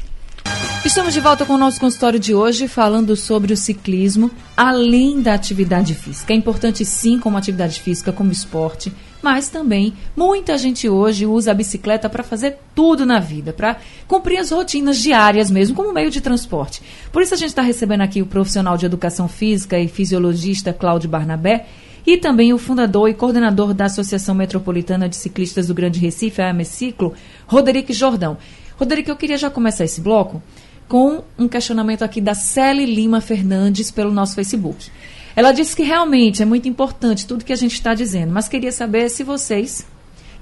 Estamos 0.85 1.13
de 1.13 1.19
volta 1.19 1.45
com 1.45 1.53
o 1.53 1.57
nosso 1.57 1.79
consultório 1.79 2.17
de 2.17 2.33
hoje, 2.33 2.67
falando 2.67 3.13
sobre 3.13 3.51
o 3.51 3.57
ciclismo, 3.57 4.31
além 4.55 5.21
da 5.21 5.33
atividade 5.33 5.93
física. 5.93 6.31
É 6.31 6.35
importante 6.35 6.85
sim 6.85 7.19
como 7.19 7.37
atividade 7.37 7.81
física, 7.81 8.13
como 8.13 8.31
esporte, 8.31 8.91
mas 9.21 9.49
também 9.49 9.93
muita 10.15 10.57
gente 10.57 10.87
hoje 10.87 11.25
usa 11.25 11.51
a 11.51 11.53
bicicleta 11.53 12.09
para 12.09 12.23
fazer 12.23 12.57
tudo 12.73 13.05
na 13.05 13.19
vida, 13.19 13.51
para 13.51 13.77
cumprir 14.07 14.37
as 14.37 14.51
rotinas 14.51 14.97
diárias 14.97 15.51
mesmo, 15.51 15.75
como 15.75 15.93
meio 15.93 16.09
de 16.09 16.21
transporte. 16.21 16.81
Por 17.11 17.21
isso 17.21 17.33
a 17.33 17.37
gente 17.37 17.49
está 17.49 17.61
recebendo 17.61 18.01
aqui 18.01 18.21
o 18.21 18.25
profissional 18.25 18.77
de 18.77 18.85
educação 18.85 19.27
física 19.27 19.77
e 19.77 19.89
fisiologista 19.89 20.71
Cláudio 20.71 21.09
Barnabé, 21.09 21.67
e 22.05 22.17
também 22.17 22.53
o 22.53 22.57
fundador 22.57 23.09
e 23.09 23.13
coordenador 23.13 23.73
da 23.73 23.85
Associação 23.85 24.33
Metropolitana 24.35 25.09
de 25.09 25.15
Ciclistas 25.15 25.67
do 25.67 25.73
Grande 25.73 25.99
Recife, 25.99 26.41
a 26.41 26.49
AMECiclo, 26.49 27.13
Roderico 27.45 27.93
Jordão. 27.93 28.37
Roderico, 28.77 29.11
eu 29.11 29.15
queria 29.15 29.37
já 29.37 29.49
começar 29.49 29.83
esse 29.83 30.01
bloco 30.01 30.41
com 30.87 31.23
um 31.37 31.47
questionamento 31.47 32.03
aqui 32.03 32.19
da 32.19 32.33
Celi 32.33 32.85
Lima 32.85 33.21
Fernandes 33.21 33.91
pelo 33.91 34.11
nosso 34.11 34.35
Facebook. 34.35 34.89
Ela 35.35 35.51
disse 35.51 35.75
que 35.75 35.83
realmente 35.83 36.41
é 36.41 36.45
muito 36.45 36.67
importante 36.67 37.27
tudo 37.27 37.45
que 37.45 37.53
a 37.53 37.55
gente 37.55 37.73
está 37.73 37.93
dizendo, 37.93 38.31
mas 38.31 38.47
queria 38.47 38.71
saber 38.71 39.09
se 39.09 39.23
vocês, 39.23 39.85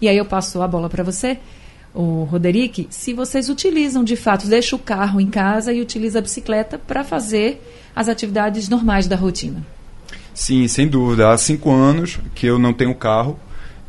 e 0.01 0.07
aí 0.07 0.17
eu 0.17 0.25
passo 0.25 0.61
a 0.61 0.67
bola 0.67 0.89
para 0.89 1.03
você, 1.03 1.37
o 1.93 2.23
Roderick, 2.23 2.87
se 2.89 3.13
vocês 3.13 3.49
utilizam 3.49 4.03
de 4.03 4.15
fato, 4.15 4.47
deixa 4.47 4.75
o 4.75 4.79
carro 4.79 5.19
em 5.19 5.27
casa 5.27 5.73
e 5.73 5.81
utiliza 5.81 6.19
a 6.19 6.21
bicicleta 6.21 6.77
para 6.77 7.03
fazer 7.03 7.61
as 7.95 8.07
atividades 8.07 8.69
normais 8.69 9.07
da 9.07 9.15
rotina. 9.15 9.65
Sim, 10.37 10.67
sem 10.67 10.87
dúvida. 10.87 11.31
Há 11.31 11.37
cinco 11.37 11.73
anos 11.73 12.19
que 12.35 12.45
eu 12.45 12.59
não 12.59 12.71
tenho 12.71 12.93
carro 12.93 13.39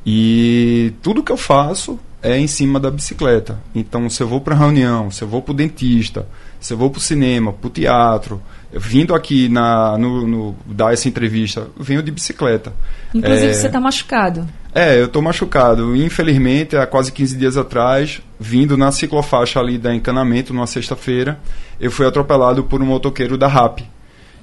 e 0.04 0.94
tudo 1.02 1.22
que 1.22 1.30
eu 1.30 1.36
faço 1.36 2.00
é 2.22 2.38
em 2.38 2.46
cima 2.46 2.80
da 2.80 2.90
bicicleta. 2.90 3.60
Então, 3.74 4.08
se 4.08 4.22
eu 4.22 4.26
vou 4.26 4.40
para 4.40 4.54
reunião, 4.54 5.10
se 5.10 5.20
eu 5.20 5.28
vou 5.28 5.42
para 5.42 5.52
o 5.52 5.54
dentista, 5.54 6.26
se 6.58 6.72
eu 6.72 6.78
vou 6.78 6.88
para 6.88 6.96
o 6.96 7.02
cinema, 7.02 7.52
para 7.52 7.66
o 7.66 7.70
teatro, 7.70 8.40
vindo 8.72 9.14
aqui 9.14 9.46
na, 9.50 9.98
no, 9.98 10.26
no, 10.26 10.56
dar 10.64 10.94
essa 10.94 11.06
entrevista, 11.06 11.68
venho 11.78 12.02
de 12.02 12.10
bicicleta. 12.10 12.72
Inclusive, 13.14 13.50
é, 13.50 13.52
você 13.52 13.66
está 13.66 13.78
machucado. 13.78 14.48
É, 14.74 14.98
eu 14.98 15.04
estou 15.04 15.20
machucado. 15.20 15.94
Infelizmente, 15.94 16.78
há 16.78 16.86
quase 16.86 17.12
15 17.12 17.36
dias 17.36 17.58
atrás, 17.58 18.22
vindo 18.40 18.74
na 18.74 18.90
ciclofaixa 18.90 19.60
ali 19.60 19.76
da 19.76 19.94
encanamento, 19.94 20.54
numa 20.54 20.66
sexta-feira, 20.66 21.38
eu 21.78 21.90
fui 21.90 22.06
atropelado 22.06 22.64
por 22.64 22.80
um 22.80 22.86
motoqueiro 22.86 23.36
da 23.36 23.46
RAP. 23.48 23.80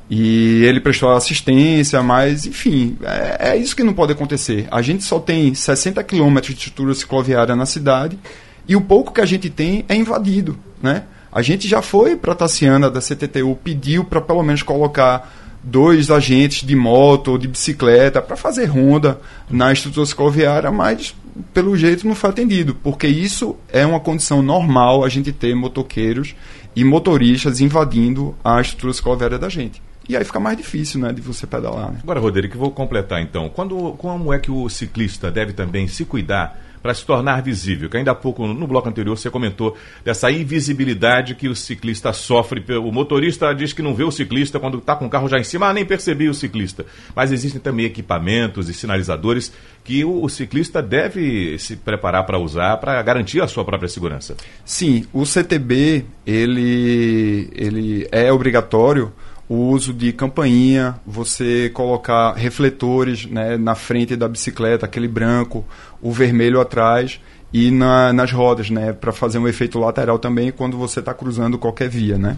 E 0.09 0.63
ele 0.63 0.79
prestou 0.79 1.12
assistência, 1.12 2.01
mas, 2.03 2.45
enfim, 2.45 2.95
é, 3.01 3.51
é 3.51 3.57
isso 3.57 3.75
que 3.75 3.83
não 3.83 3.93
pode 3.93 4.12
acontecer. 4.12 4.67
A 4.69 4.81
gente 4.81 5.03
só 5.03 5.19
tem 5.19 5.53
60 5.53 6.03
quilômetros 6.03 6.53
de 6.53 6.59
estrutura 6.59 6.93
cicloviária 6.93 7.55
na 7.55 7.65
cidade 7.65 8.19
e 8.67 8.75
o 8.75 8.81
pouco 8.81 9.12
que 9.12 9.21
a 9.21 9.25
gente 9.25 9.50
tem 9.50 9.83
é 9.89 9.95
invadido, 9.95 10.57
né? 10.81 11.03
A 11.31 11.41
gente 11.41 11.67
já 11.67 11.81
foi 11.81 12.15
para 12.15 12.31
a 12.31 12.35
Tassiana 12.35 12.89
da 12.89 13.01
CTTU, 13.01 13.57
pediu 13.62 14.05
para 14.05 14.21
pelo 14.21 14.41
menos 14.41 14.63
colocar 14.63 15.33
dois 15.62 16.12
agentes 16.12 16.65
de 16.65 16.75
moto 16.75 17.31
ou 17.31 17.38
de 17.38 17.47
bicicleta 17.47 18.21
para 18.21 18.38
fazer 18.38 18.65
ronda 18.65 19.19
na 19.50 19.74
estrutura 19.74 20.05
cicloviária, 20.05 20.71
mas 20.71 21.15
pelo 21.53 21.75
jeito 21.75 22.07
não 22.07 22.15
foi 22.15 22.29
atendido, 22.29 22.75
porque 22.75 23.07
isso 23.07 23.55
é 23.74 23.85
uma 23.85 24.00
condição 24.00 24.41
normal 24.41 25.03
a 25.03 25.09
gente 25.09 25.33
ter 25.33 25.55
motoqueiros 25.55 26.35
e 26.75 26.83
motoristas 26.83 27.59
invadindo 27.59 28.35
a 28.43 28.62
estrutura 28.62 28.93
cicloviária 28.93 29.39
da 29.39 29.50
gente. 29.50 29.81
E 30.07 30.15
aí 30.15 30.24
fica 30.24 30.39
mais 30.39 30.57
difícil, 30.57 31.00
né, 31.00 31.12
de 31.12 31.21
você 31.21 31.47
pedalar. 31.47 31.91
Né? 31.91 32.00
Agora, 32.03 32.19
Rodrigo, 32.19 32.57
vou 32.57 32.71
completar 32.71 33.21
então. 33.21 33.50
Quando, 33.50 33.93
como 33.93 34.31
é 34.31 34.39
que 34.39 34.51
o 34.51 34.69
ciclista 34.69 35.31
deve 35.31 35.53
também 35.53 35.88
se 35.88 36.05
cuidar 36.05 36.62
para 36.79 36.93
se 36.93 37.03
tornar 37.03 37.41
visível? 37.41 37.89
Que 37.89 37.97
ainda 37.97 38.12
há 38.12 38.15
pouco, 38.15 38.45
no 38.45 38.67
bloco 38.67 38.88
anterior, 38.88 39.17
você 39.17 39.31
comentou 39.31 39.75
dessa 40.03 40.29
invisibilidade 40.29 41.33
que 41.33 41.47
o 41.47 41.55
ciclista 41.55 42.13
sofre. 42.13 42.63
O 42.77 42.91
motorista 42.91 43.51
diz 43.51 43.74
que 43.74 43.81
não 43.81 43.95
vê 43.95 44.03
o 44.03 44.12
ciclista 44.12 44.59
quando 44.59 44.77
está 44.77 44.95
com 44.95 45.07
o 45.07 45.09
carro 45.09 45.27
já 45.27 45.39
em 45.39 45.43
cima, 45.43 45.69
ah, 45.69 45.74
nem 45.74 45.83
percebi 45.83 46.29
o 46.29 46.35
ciclista. 46.35 46.85
Mas 47.15 47.31
existem 47.31 47.59
também 47.59 47.88
equipamentos 47.88 48.69
e 48.69 48.75
sinalizadores 48.75 49.51
que 49.83 50.05
o, 50.05 50.24
o 50.24 50.29
ciclista 50.29 50.83
deve 50.83 51.57
se 51.57 51.77
preparar 51.77 52.27
para 52.27 52.38
usar 52.38 52.77
para 52.77 53.01
garantir 53.01 53.41
a 53.41 53.47
sua 53.47 53.65
própria 53.65 53.89
segurança. 53.89 54.38
Sim, 54.63 55.07
o 55.12 55.25
CTB 55.25 56.05
ele, 56.27 57.50
ele 57.55 58.07
é 58.12 58.31
obrigatório 58.31 59.12
o 59.47 59.55
uso 59.55 59.93
de 59.93 60.11
campainha, 60.11 60.95
você 61.05 61.69
colocar 61.69 62.33
refletores 62.33 63.25
né, 63.25 63.57
na 63.57 63.75
frente 63.75 64.15
da 64.15 64.27
bicicleta, 64.27 64.85
aquele 64.85 65.07
branco, 65.07 65.63
o 66.01 66.11
vermelho 66.11 66.59
atrás 66.59 67.21
e 67.53 67.69
na, 67.69 68.11
nas 68.11 68.31
rodas, 68.31 68.69
né, 68.69 68.91
para 68.91 69.11
fazer 69.11 69.37
um 69.37 69.47
efeito 69.47 69.77
lateral 69.77 70.17
também 70.17 70.51
quando 70.51 70.77
você 70.77 70.99
está 70.99 71.13
cruzando 71.13 71.59
qualquer 71.59 71.89
via, 71.89 72.17
né. 72.17 72.37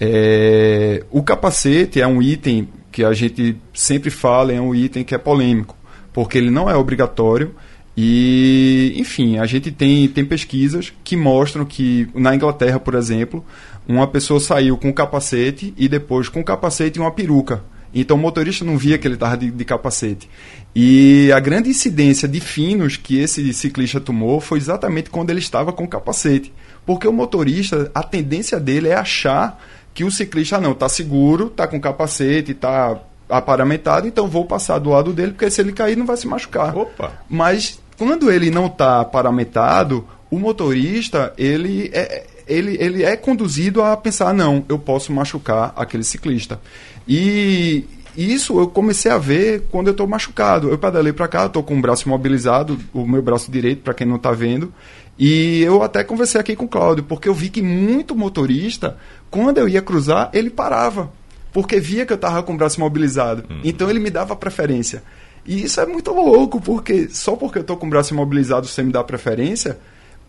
É, 0.00 1.04
o 1.10 1.22
capacete 1.22 2.00
é 2.00 2.06
um 2.06 2.22
item 2.22 2.68
que 2.90 3.04
a 3.04 3.12
gente 3.12 3.56
sempre 3.72 4.10
fala, 4.10 4.52
é 4.52 4.60
um 4.60 4.74
item 4.74 5.02
que 5.02 5.14
é 5.14 5.18
polêmico, 5.18 5.76
porque 6.12 6.38
ele 6.38 6.50
não 6.50 6.70
é 6.70 6.76
obrigatório 6.76 7.54
e, 7.96 8.94
enfim, 8.96 9.38
a 9.38 9.46
gente 9.46 9.70
tem, 9.70 10.08
tem 10.08 10.24
pesquisas 10.24 10.92
que 11.04 11.16
mostram 11.16 11.64
que 11.64 12.08
na 12.14 12.34
Inglaterra, 12.34 12.80
por 12.80 12.94
exemplo, 12.94 13.44
uma 13.86 14.06
pessoa 14.06 14.40
saiu 14.40 14.76
com 14.76 14.92
capacete 14.92 15.72
e 15.76 15.88
depois 15.88 16.28
com 16.28 16.42
capacete 16.42 16.98
e 16.98 17.00
uma 17.00 17.12
peruca. 17.12 17.62
Então 17.94 18.16
o 18.16 18.20
motorista 18.20 18.64
não 18.64 18.76
via 18.76 18.98
que 18.98 19.06
ele 19.06 19.14
estava 19.14 19.36
de, 19.36 19.50
de, 19.52 19.64
capacete. 19.64 20.28
E 20.74 21.30
a 21.32 21.38
grande 21.38 21.70
incidência 21.70 22.26
de 22.26 22.40
finos 22.40 22.96
que 22.96 23.18
esse 23.18 23.52
ciclista 23.52 24.00
tomou 24.00 24.40
foi 24.40 24.58
exatamente 24.58 25.10
quando 25.10 25.30
ele 25.30 25.38
estava 25.38 25.72
com 25.72 25.86
capacete. 25.86 26.52
Porque 26.84 27.06
o 27.06 27.12
motorista, 27.12 27.90
a 27.94 28.02
tendência 28.02 28.58
dele 28.58 28.88
é 28.88 28.96
achar 28.96 29.62
que 29.94 30.02
o 30.02 30.10
ciclista 30.10 30.60
não 30.60 30.72
está 30.72 30.88
seguro, 30.88 31.46
está 31.46 31.68
com 31.68 31.80
capacete, 31.80 32.50
está 32.50 33.00
aparamentado, 33.28 34.06
então 34.06 34.28
vou 34.28 34.44
passar 34.44 34.78
do 34.78 34.90
lado 34.90 35.12
dele, 35.12 35.32
porque 35.32 35.50
se 35.50 35.60
ele 35.60 35.72
cair 35.72 35.96
não 35.96 36.04
vai 36.04 36.16
se 36.16 36.26
machucar. 36.26 36.76
Opa. 36.76 37.12
Mas 37.28 37.80
quando 37.98 38.30
ele 38.30 38.50
não 38.50 38.66
está 38.66 39.04
paramentado, 39.04 40.04
o 40.30 40.38
motorista 40.38 41.32
ele 41.38 41.90
é, 41.92 42.26
ele, 42.46 42.76
ele 42.80 43.02
é 43.02 43.16
conduzido 43.16 43.82
a 43.82 43.96
pensar, 43.96 44.34
não, 44.34 44.64
eu 44.68 44.78
posso 44.78 45.12
machucar 45.12 45.72
aquele 45.76 46.04
ciclista. 46.04 46.60
E 47.06 47.84
isso 48.16 48.58
eu 48.58 48.68
comecei 48.68 49.10
a 49.10 49.18
ver 49.18 49.64
quando 49.70 49.88
eu 49.88 49.92
estou 49.92 50.06
machucado. 50.06 50.68
Eu 50.68 50.78
pedalei 50.78 51.12
para 51.12 51.28
cá, 51.28 51.46
estou 51.46 51.62
com 51.62 51.76
o 51.76 51.80
braço 51.80 52.06
imobilizado, 52.06 52.78
o 52.92 53.06
meu 53.06 53.22
braço 53.22 53.50
direito, 53.50 53.82
para 53.82 53.94
quem 53.94 54.06
não 54.06 54.16
está 54.16 54.32
vendo. 54.32 54.72
E 55.18 55.62
eu 55.62 55.82
até 55.82 56.02
conversei 56.02 56.40
aqui 56.40 56.56
com 56.56 56.64
o 56.64 56.68
Cláudio, 56.68 57.04
porque 57.04 57.28
eu 57.28 57.34
vi 57.34 57.48
que 57.48 57.62
muito 57.62 58.16
motorista, 58.16 58.96
quando 59.30 59.58
eu 59.58 59.68
ia 59.68 59.82
cruzar, 59.82 60.30
ele 60.32 60.50
parava. 60.50 61.12
Porque 61.52 61.78
via 61.78 62.04
que 62.04 62.12
eu 62.12 62.16
estava 62.16 62.42
com 62.42 62.54
o 62.54 62.56
braço 62.56 62.78
imobilizado. 62.78 63.44
Uhum. 63.48 63.60
Então 63.62 63.88
ele 63.88 64.00
me 64.00 64.10
dava 64.10 64.34
preferência. 64.34 65.04
E 65.46 65.64
isso 65.64 65.80
é 65.80 65.86
muito 65.86 66.12
louco, 66.12 66.60
porque 66.60 67.08
só 67.10 67.36
porque 67.36 67.58
eu 67.58 67.62
estou 67.62 67.76
com 67.76 67.86
o 67.86 67.90
braço 67.90 68.14
imobilizado 68.14 68.66
você 68.66 68.82
me 68.82 68.92
dá 68.92 69.04
preferência, 69.04 69.78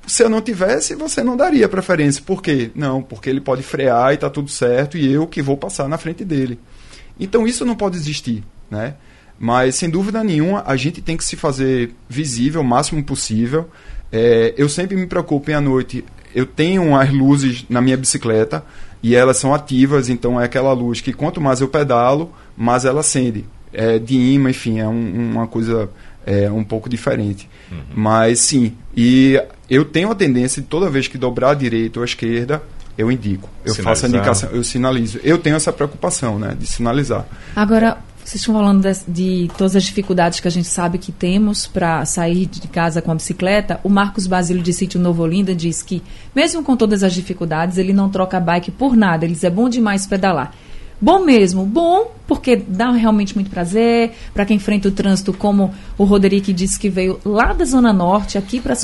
se 0.08 0.24
eu 0.24 0.30
não 0.30 0.42
tivesse, 0.42 0.96
você 0.96 1.24
não 1.24 1.36
daria 1.36 1.68
preferência. 1.68 2.22
Por 2.24 2.42
quê? 2.42 2.72
Não, 2.76 3.02
porque 3.02 3.30
ele 3.30 3.42
pode 3.42 3.64
frear 3.64 4.12
e 4.12 4.16
está 4.16 4.30
tudo 4.30 4.50
certo 4.50 4.98
e 4.98 5.12
eu 5.12 5.26
que 5.26 5.42
vou 5.42 5.58
passar 5.58 5.88
na 5.88 5.98
frente 5.98 6.24
dele. 6.24 6.60
Então 7.20 7.48
isso 7.48 7.66
não 7.66 7.76
pode 7.76 7.98
existir, 7.98 8.44
né? 8.70 8.96
Mas 9.40 9.76
sem 9.76 9.90
dúvida 9.90 10.24
nenhuma 10.24 10.64
a 10.66 10.76
gente 10.76 11.02
tem 11.02 11.18
que 11.18 11.24
se 11.24 11.36
fazer 11.36 11.94
visível 12.08 12.62
o 12.62 12.64
máximo 12.64 13.04
possível. 13.04 13.70
É, 14.12 14.54
eu 14.58 14.70
sempre 14.70 14.96
me 14.96 15.08
preocupo 15.08 15.50
em 15.50 15.56
à 15.56 15.62
noite. 15.62 16.06
Eu 16.34 16.46
tenho 16.46 16.96
as 16.96 17.12
luzes 17.12 17.66
na 17.70 17.82
minha 17.82 17.98
bicicleta 17.98 18.64
e 19.02 19.16
elas 19.16 19.38
são 19.38 19.54
ativas, 19.54 20.10
então 20.10 20.40
é 20.40 20.46
aquela 20.46 20.74
luz 20.74 21.02
que 21.02 21.14
quanto 21.14 21.42
mais 21.42 21.62
eu 21.62 21.68
pedalo, 21.68 22.32
mais 22.56 22.86
ela 22.86 23.00
acende. 23.00 23.46
É, 23.76 24.00
de 24.00 24.16
imã, 24.16 24.50
enfim, 24.50 24.80
é 24.80 24.88
um, 24.88 25.32
uma 25.32 25.48
coisa 25.48 25.90
é, 26.26 26.50
um 26.52 26.64
pouco 26.64 26.90
diferente. 26.90 27.50
Uhum. 27.72 27.78
Mas 27.96 28.40
sim, 28.40 28.74
e 28.96 29.40
eu 29.70 29.86
tenho 29.86 30.10
a 30.12 30.16
tendência 30.16 30.62
de 30.62 30.68
toda 30.68 30.90
vez 30.90 31.08
que 31.08 31.18
dobrar 31.18 31.52
à 31.52 31.54
direita 31.54 32.00
ou 32.00 32.04
à 32.04 32.06
esquerda, 32.06 32.62
eu 32.98 33.12
indico. 33.12 33.50
Eu 33.64 33.74
Sinalizar. 33.74 33.84
faço 33.84 34.06
a 34.06 34.10
indicação, 34.10 34.50
eu 34.52 34.64
sinalizo. 34.64 35.20
Eu 35.24 35.38
tenho 35.38 35.56
essa 35.56 35.72
preocupação, 35.72 36.40
né, 36.40 36.56
de 36.58 36.66
sinalizar. 36.66 37.26
Agora, 37.56 37.98
vocês 38.26 38.42
estão 38.42 38.56
falando 38.56 38.82
de, 38.82 39.46
de, 39.46 39.52
todas 39.56 39.76
as 39.76 39.84
dificuldades 39.84 40.40
que 40.40 40.48
a 40.48 40.52
gente 40.52 40.68
sabe 40.68 40.98
que 40.98 41.12
temos 41.12 41.68
para 41.68 42.04
sair 42.06 42.48
de 42.48 42.68
casa 42.68 43.00
com 43.00 43.12
a 43.12 43.16
bicicleta. 43.16 43.80
O 43.84 43.90
Marcos 43.90 44.26
Basílio 44.26 44.64
de 44.64 44.74
Sítio 44.74 45.00
Novo 45.00 45.22
Olinda 45.22 45.54
diz 45.54 45.84
que, 45.84 46.02
mesmo 46.36 46.64
com 46.64 46.76
todas 46.76 47.04
as 47.04 47.14
dificuldades, 47.14 47.78
ele 47.78 47.94
não 47.94 48.10
troca 48.10 48.38
a 48.38 48.40
bike 48.40 48.72
por 48.72 48.96
nada. 48.96 49.26
Ele 49.26 49.36
diz 49.36 49.44
é 49.44 49.50
bom 49.50 49.70
demais 49.70 50.08
pedalar. 50.08 50.52
Bom 51.00 51.26
mesmo, 51.26 51.66
bom, 51.66 52.14
porque 52.26 52.56
dá 52.56 52.90
realmente 52.92 53.36
muito 53.36 53.50
prazer 53.50 54.14
para 54.34 54.46
quem 54.46 54.56
enfrenta 54.56 54.88
o 54.88 54.92
trânsito, 54.92 55.34
como 55.34 55.74
o 55.98 56.06
Roderick 56.06 56.54
disse 56.54 56.80
que 56.80 56.90
veio 56.90 57.20
lá 57.26 57.52
da 57.52 57.66
Zona 57.66 57.92
Norte, 57.92 58.38
aqui 58.38 58.62
para 58.62 58.76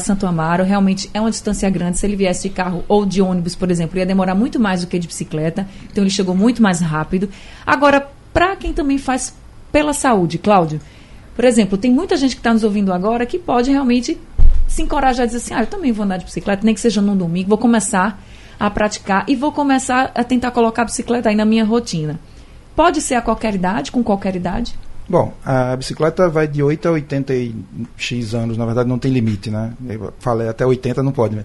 Santo 0.00 0.26
Amaro. 0.26 0.64
Realmente 0.64 1.10
é 1.12 1.20
uma 1.20 1.30
distância 1.30 1.68
grande. 1.68 1.98
Se 1.98 2.06
ele 2.06 2.16
viesse 2.16 2.48
de 2.48 2.54
carro 2.54 2.82
ou 2.88 3.04
de 3.04 3.20
ônibus, 3.20 3.54
por 3.54 3.70
exemplo, 3.70 3.98
ia 3.98 4.06
demorar 4.06 4.34
muito 4.34 4.58
mais 4.58 4.80
do 4.80 4.86
que 4.86 4.98
de 4.98 5.06
bicicleta. 5.06 5.68
Então 5.90 6.02
ele 6.02 6.10
chegou 6.10 6.34
muito 6.34 6.62
mais 6.62 6.80
rápido. 6.80 7.28
Agora, 7.66 8.08
para 8.32 8.56
quem 8.56 8.72
também 8.72 8.96
faz 8.96 9.34
pela 9.70 9.92
saúde, 9.92 10.38
Cláudio, 10.38 10.80
por 11.36 11.44
exemplo, 11.44 11.76
tem 11.76 11.90
muita 11.90 12.16
gente 12.16 12.34
que 12.34 12.40
está 12.40 12.52
nos 12.52 12.64
ouvindo 12.64 12.92
agora 12.92 13.26
que 13.26 13.38
pode 13.38 13.70
realmente 13.70 14.18
se 14.66 14.82
encorajar 14.82 15.24
a 15.24 15.26
dizer 15.26 15.38
assim: 15.38 15.54
ah, 15.54 15.60
eu 15.60 15.66
também 15.66 15.92
vou 15.92 16.04
andar 16.04 16.16
de 16.16 16.24
bicicleta, 16.24 16.64
nem 16.64 16.74
que 16.74 16.80
seja 16.80 17.02
num 17.02 17.16
domingo, 17.16 17.48
vou 17.48 17.58
começar 17.58 18.22
a 18.60 18.70
praticar 18.70 19.24
e 19.26 19.34
vou 19.34 19.50
começar 19.50 20.12
a 20.14 20.22
tentar 20.22 20.50
colocar 20.50 20.82
a 20.82 20.84
bicicleta 20.84 21.30
aí 21.30 21.34
na 21.34 21.46
minha 21.46 21.64
rotina. 21.64 22.20
Pode 22.76 23.00
ser 23.00 23.14
a 23.14 23.22
qualquer 23.22 23.54
idade, 23.54 23.90
com 23.90 24.04
qualquer 24.04 24.36
idade? 24.36 24.78
Bom, 25.10 25.34
a 25.44 25.74
bicicleta 25.74 26.28
vai 26.28 26.46
de 26.46 26.62
8 26.62 26.86
a 26.86 26.92
80 26.92 27.34
e 27.34 27.52
X 27.96 28.32
anos, 28.32 28.56
na 28.56 28.64
verdade 28.64 28.88
não 28.88 28.96
tem 28.96 29.10
limite, 29.10 29.50
né? 29.50 29.72
Eu 29.88 30.14
falei 30.20 30.46
até 30.48 30.64
80 30.64 31.02
não 31.02 31.10
pode, 31.10 31.34
né? 31.34 31.44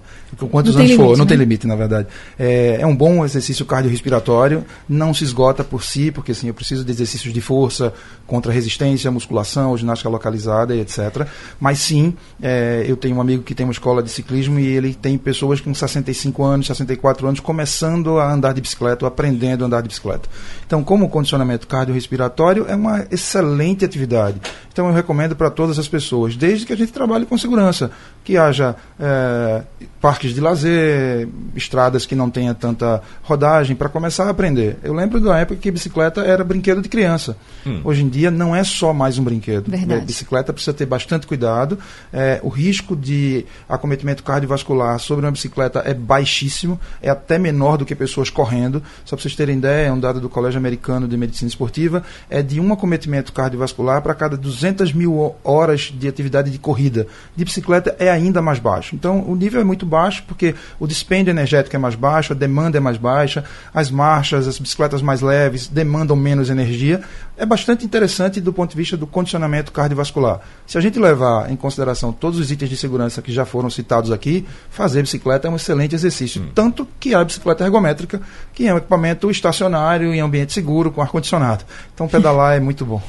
Quantos 0.51 0.75
anos 0.75 0.91
limite, 0.91 1.03
for, 1.03 1.17
não 1.17 1.25
né? 1.25 1.29
tem 1.29 1.35
limite, 1.35 1.65
na 1.65 1.75
verdade. 1.75 2.07
É, 2.37 2.77
é, 2.81 2.85
um 2.85 2.95
bom 2.95 3.25
exercício 3.25 3.65
cardiorrespiratório, 3.65 4.63
não 4.87 5.15
se 5.15 5.23
esgota 5.23 5.63
por 5.63 5.83
si, 5.83 6.11
porque 6.11 6.31
assim, 6.31 6.47
eu 6.47 6.53
preciso 6.53 6.85
de 6.85 6.91
exercícios 6.91 7.33
de 7.33 7.41
força, 7.41 7.91
contra 8.27 8.51
resistência, 8.51 9.09
musculação, 9.09 9.75
ginástica 9.75 10.11
localizada 10.11 10.75
e 10.75 10.81
etc. 10.81 11.27
Mas 11.59 11.79
sim, 11.79 12.13
é, 12.39 12.85
eu 12.87 12.95
tenho 12.95 13.15
um 13.15 13.21
amigo 13.21 13.41
que 13.41 13.55
tem 13.55 13.65
uma 13.65 13.73
escola 13.73 14.03
de 14.03 14.11
ciclismo 14.11 14.59
e 14.59 14.67
ele 14.67 14.93
tem 14.93 15.17
pessoas 15.17 15.59
com 15.59 15.73
65 15.73 16.43
anos, 16.43 16.67
64 16.67 17.27
anos, 17.27 17.39
começando 17.39 18.19
a 18.19 18.31
andar 18.31 18.53
de 18.53 18.61
bicicleta, 18.61 19.05
ou 19.05 19.07
aprendendo 19.07 19.63
a 19.63 19.65
andar 19.65 19.81
de 19.81 19.87
bicicleta. 19.87 20.29
Então, 20.67 20.83
como 20.83 21.09
condicionamento 21.09 21.65
cardiorrespiratório, 21.65 22.67
é 22.69 22.75
uma 22.75 23.07
excelente 23.09 23.54
excelente 23.55 23.85
atividade. 23.85 24.41
Então 24.75 24.89
eu 24.89 24.93
recomendo 24.93 25.37
para 25.37 25.49
todas 25.49 25.79
as 25.79 25.87
pessoas, 25.87 26.35
desde 26.35 26.65
que 26.65 26.73
a 26.73 26.75
gente 26.75 26.91
trabalhe 26.91 27.25
com 27.25 27.37
segurança, 27.37 27.91
que 28.25 28.35
haja 28.35 28.75
é, 28.99 29.61
parques 30.01 30.33
de 30.33 30.41
lazer, 30.41 31.29
estradas 31.55 32.05
que 32.05 32.13
não 32.13 32.29
tenha 32.29 32.53
tanta 32.53 33.01
rodagem, 33.23 33.73
para 33.73 33.87
começar 33.87 34.25
a 34.25 34.31
aprender. 34.31 34.77
Eu 34.83 34.93
lembro 34.93 35.21
da 35.21 35.37
época 35.37 35.61
que 35.61 35.71
bicicleta 35.71 36.19
era 36.25 36.43
brinquedo 36.43 36.81
de 36.81 36.89
criança. 36.89 37.37
Hum. 37.65 37.79
Hoje 37.85 38.03
em 38.03 38.09
dia 38.09 38.29
não 38.29 38.53
é 38.53 38.65
só 38.65 38.93
mais 38.93 39.17
um 39.17 39.23
brinquedo. 39.23 39.71
Verdade. 39.71 40.01
A 40.01 40.03
bicicleta 40.03 40.51
precisa 40.51 40.73
ter 40.73 40.85
bastante 40.85 41.25
cuidado. 41.25 41.79
É, 42.11 42.41
o 42.43 42.49
risco 42.49 42.97
de 42.97 43.45
acometimento 43.69 44.23
cardiovascular 44.23 44.99
sobre 44.99 45.25
uma 45.25 45.31
bicicleta 45.31 45.83
é 45.85 45.93
baixíssimo, 45.93 46.77
é 47.01 47.09
até 47.09 47.39
menor 47.39 47.77
do 47.77 47.85
que 47.85 47.95
pessoas 47.95 48.29
correndo. 48.29 48.83
Só 49.05 49.15
para 49.15 49.23
vocês 49.23 49.37
terem 49.37 49.57
ideia, 49.57 49.87
é 49.87 49.91
um 49.93 49.99
dado 50.01 50.19
do 50.19 50.27
Colégio 50.27 50.57
Americano 50.57 51.07
de 51.07 51.15
Medicina 51.15 51.47
Esportiva, 51.47 52.03
é 52.29 52.41
de 52.41 52.59
um 52.59 52.73
acometimento 52.73 53.31
cardiovascular 53.31 54.01
para 54.01 54.13
cada 54.13 54.35
200 54.35 54.64
200 54.65 54.93
mil 54.93 55.35
horas 55.43 55.93
de 55.95 56.07
atividade 56.07 56.49
de 56.49 56.57
corrida. 56.57 57.05
De 57.35 57.45
bicicleta 57.45 57.95
é 57.99 58.09
ainda 58.09 58.41
mais 58.41 58.57
baixo. 58.57 58.95
Então, 58.95 59.23
o 59.27 59.35
nível 59.35 59.61
é 59.61 59.63
muito 59.63 59.85
baixo 59.85 60.23
porque 60.27 60.55
o 60.79 60.87
dispêndio 60.87 61.29
energético 61.31 61.75
é 61.75 61.79
mais 61.79 61.93
baixo, 61.93 62.33
a 62.33 62.35
demanda 62.35 62.77
é 62.77 62.79
mais 62.79 62.97
baixa, 62.97 63.43
as 63.73 63.91
marchas, 63.91 64.47
as 64.47 64.57
bicicletas 64.57 65.01
mais 65.01 65.21
leves 65.21 65.67
demandam 65.67 66.15
menos 66.15 66.49
energia. 66.49 67.01
É 67.37 67.45
bastante 67.45 67.85
interessante 67.85 68.41
do 68.41 68.51
ponto 68.51 68.71
de 68.71 68.77
vista 68.77 68.97
do 68.97 69.05
condicionamento 69.05 69.71
cardiovascular. 69.71 70.39
Se 70.65 70.77
a 70.77 70.81
gente 70.81 70.97
levar 70.97 71.51
em 71.51 71.55
consideração 71.55 72.11
todos 72.11 72.39
os 72.39 72.49
itens 72.49 72.69
de 72.69 72.77
segurança 72.77 73.21
que 73.21 73.31
já 73.31 73.45
foram 73.45 73.69
citados 73.69 74.11
aqui, 74.11 74.45
fazer 74.69 75.01
bicicleta 75.01 75.47
é 75.47 75.51
um 75.51 75.57
excelente 75.57 75.93
exercício. 75.93 76.41
Hum. 76.41 76.49
Tanto 76.55 76.87
que 76.99 77.13
a 77.13 77.23
bicicleta 77.23 77.63
ergométrica, 77.63 78.21
que 78.53 78.67
é 78.67 78.73
um 78.73 78.77
equipamento 78.77 79.29
estacionário 79.29 80.13
em 80.13 80.21
ambiente 80.21 80.53
seguro, 80.53 80.91
com 80.91 81.01
ar-condicionado. 81.01 81.65
Então, 81.93 82.07
pedalar 82.07 82.55
é 82.55 82.59
muito 82.59 82.85
bom. 82.85 83.01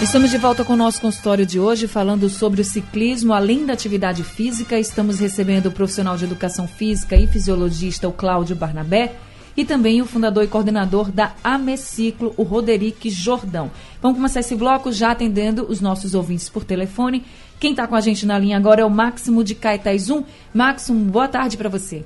Estamos 0.00 0.30
de 0.30 0.38
volta 0.38 0.64
com 0.64 0.74
o 0.74 0.76
nosso 0.76 1.00
consultório 1.00 1.44
de 1.44 1.58
hoje, 1.58 1.88
falando 1.88 2.28
sobre 2.28 2.60
o 2.60 2.64
ciclismo, 2.64 3.32
além 3.34 3.66
da 3.66 3.72
atividade 3.72 4.22
física. 4.22 4.78
Estamos 4.78 5.18
recebendo 5.18 5.66
o 5.66 5.72
profissional 5.72 6.16
de 6.16 6.24
educação 6.24 6.68
física 6.68 7.16
e 7.16 7.26
fisiologista, 7.26 8.06
o 8.06 8.12
Cláudio 8.12 8.54
Barnabé, 8.54 9.16
e 9.56 9.64
também 9.64 10.00
o 10.00 10.06
fundador 10.06 10.44
e 10.44 10.46
coordenador 10.46 11.10
da 11.10 11.32
Ameciclo, 11.42 12.32
o 12.36 12.44
Roderick 12.44 13.10
Jordão. 13.10 13.72
Vamos 14.00 14.18
começar 14.18 14.38
esse 14.38 14.54
bloco 14.54 14.92
já 14.92 15.10
atendendo 15.10 15.66
os 15.68 15.80
nossos 15.80 16.14
ouvintes 16.14 16.48
por 16.48 16.62
telefone. 16.62 17.24
Quem 17.58 17.72
está 17.72 17.84
com 17.88 17.96
a 17.96 18.00
gente 18.00 18.24
na 18.24 18.38
linha 18.38 18.56
agora 18.56 18.82
é 18.82 18.84
o 18.84 18.90
Máximo 18.90 19.42
de 19.42 19.56
Caetaizum. 19.56 20.22
Máximo, 20.54 21.10
boa 21.10 21.26
tarde 21.26 21.56
para 21.56 21.68
você. 21.68 22.04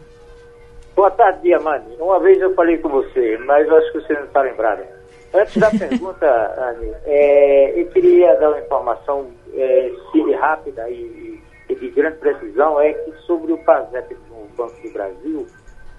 Boa 0.96 1.10
tarde, 1.10 1.42
Diamani. 1.42 1.94
Uma 2.00 2.18
vez 2.20 2.40
eu 2.40 2.54
falei 2.54 2.78
com 2.78 2.88
você, 2.88 3.36
mas 3.46 3.68
eu 3.68 3.76
acho 3.76 3.92
que 3.92 4.00
você 4.00 4.14
não 4.14 4.24
está 4.24 4.40
lembrada. 4.40 5.01
Antes 5.34 5.56
da 5.56 5.70
pergunta, 5.70 6.26
Anny, 6.58 6.92
é, 7.06 7.80
eu 7.80 7.86
queria 7.90 8.34
dar 8.36 8.50
uma 8.50 8.60
informação 8.60 9.30
é, 9.54 9.90
rápida 10.38 10.90
e, 10.90 11.40
e, 11.70 11.74
de 11.74 11.88
grande 11.88 12.18
precisão, 12.18 12.78
é 12.78 12.92
que 12.92 13.12
sobre 13.26 13.52
o 13.52 13.58
PASEP 13.64 14.14
no 14.28 14.46
Banco 14.56 14.76
do 14.82 14.92
Brasil, 14.92 15.46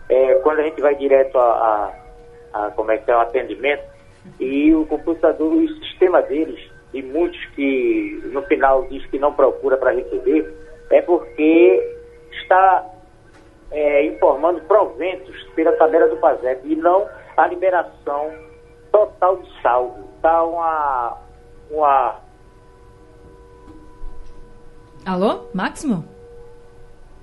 é, 0.09 0.35
quando 0.35 0.59
a 0.59 0.63
gente 0.63 0.79
vai 0.79 0.95
direto 0.95 1.35
a, 1.39 1.91
a, 2.53 2.67
a 2.67 2.71
como 2.71 2.91
é 2.91 2.97
que 2.99 3.09
é 3.09 3.15
o 3.15 3.21
atendimento, 3.21 3.83
e 4.39 4.73
o 4.73 4.85
computador, 4.85 5.51
o 5.51 5.67
sistema 5.83 6.21
deles, 6.21 6.71
e 6.93 7.01
muitos 7.01 7.43
que 7.55 8.21
no 8.31 8.43
final 8.43 8.83
diz 8.83 9.03
que 9.07 9.17
não 9.17 9.33
procura 9.33 9.77
para 9.77 9.93
receber, 9.93 10.53
é 10.91 11.01
porque 11.01 11.97
está 12.31 12.85
é, 13.71 14.05
informando 14.05 14.61
proventos 14.61 15.43
pela 15.55 15.71
tabela 15.71 16.07
do 16.07 16.17
PASEP 16.17 16.71
e 16.71 16.75
não 16.75 17.09
a 17.35 17.47
liberação 17.47 18.31
total 18.93 19.37
de 19.37 19.61
saldo. 19.61 20.05
Tá 20.21 20.43
uma. 20.43 21.17
uma... 21.69 22.15
Alô, 25.05 25.47
Máximo? 25.53 26.05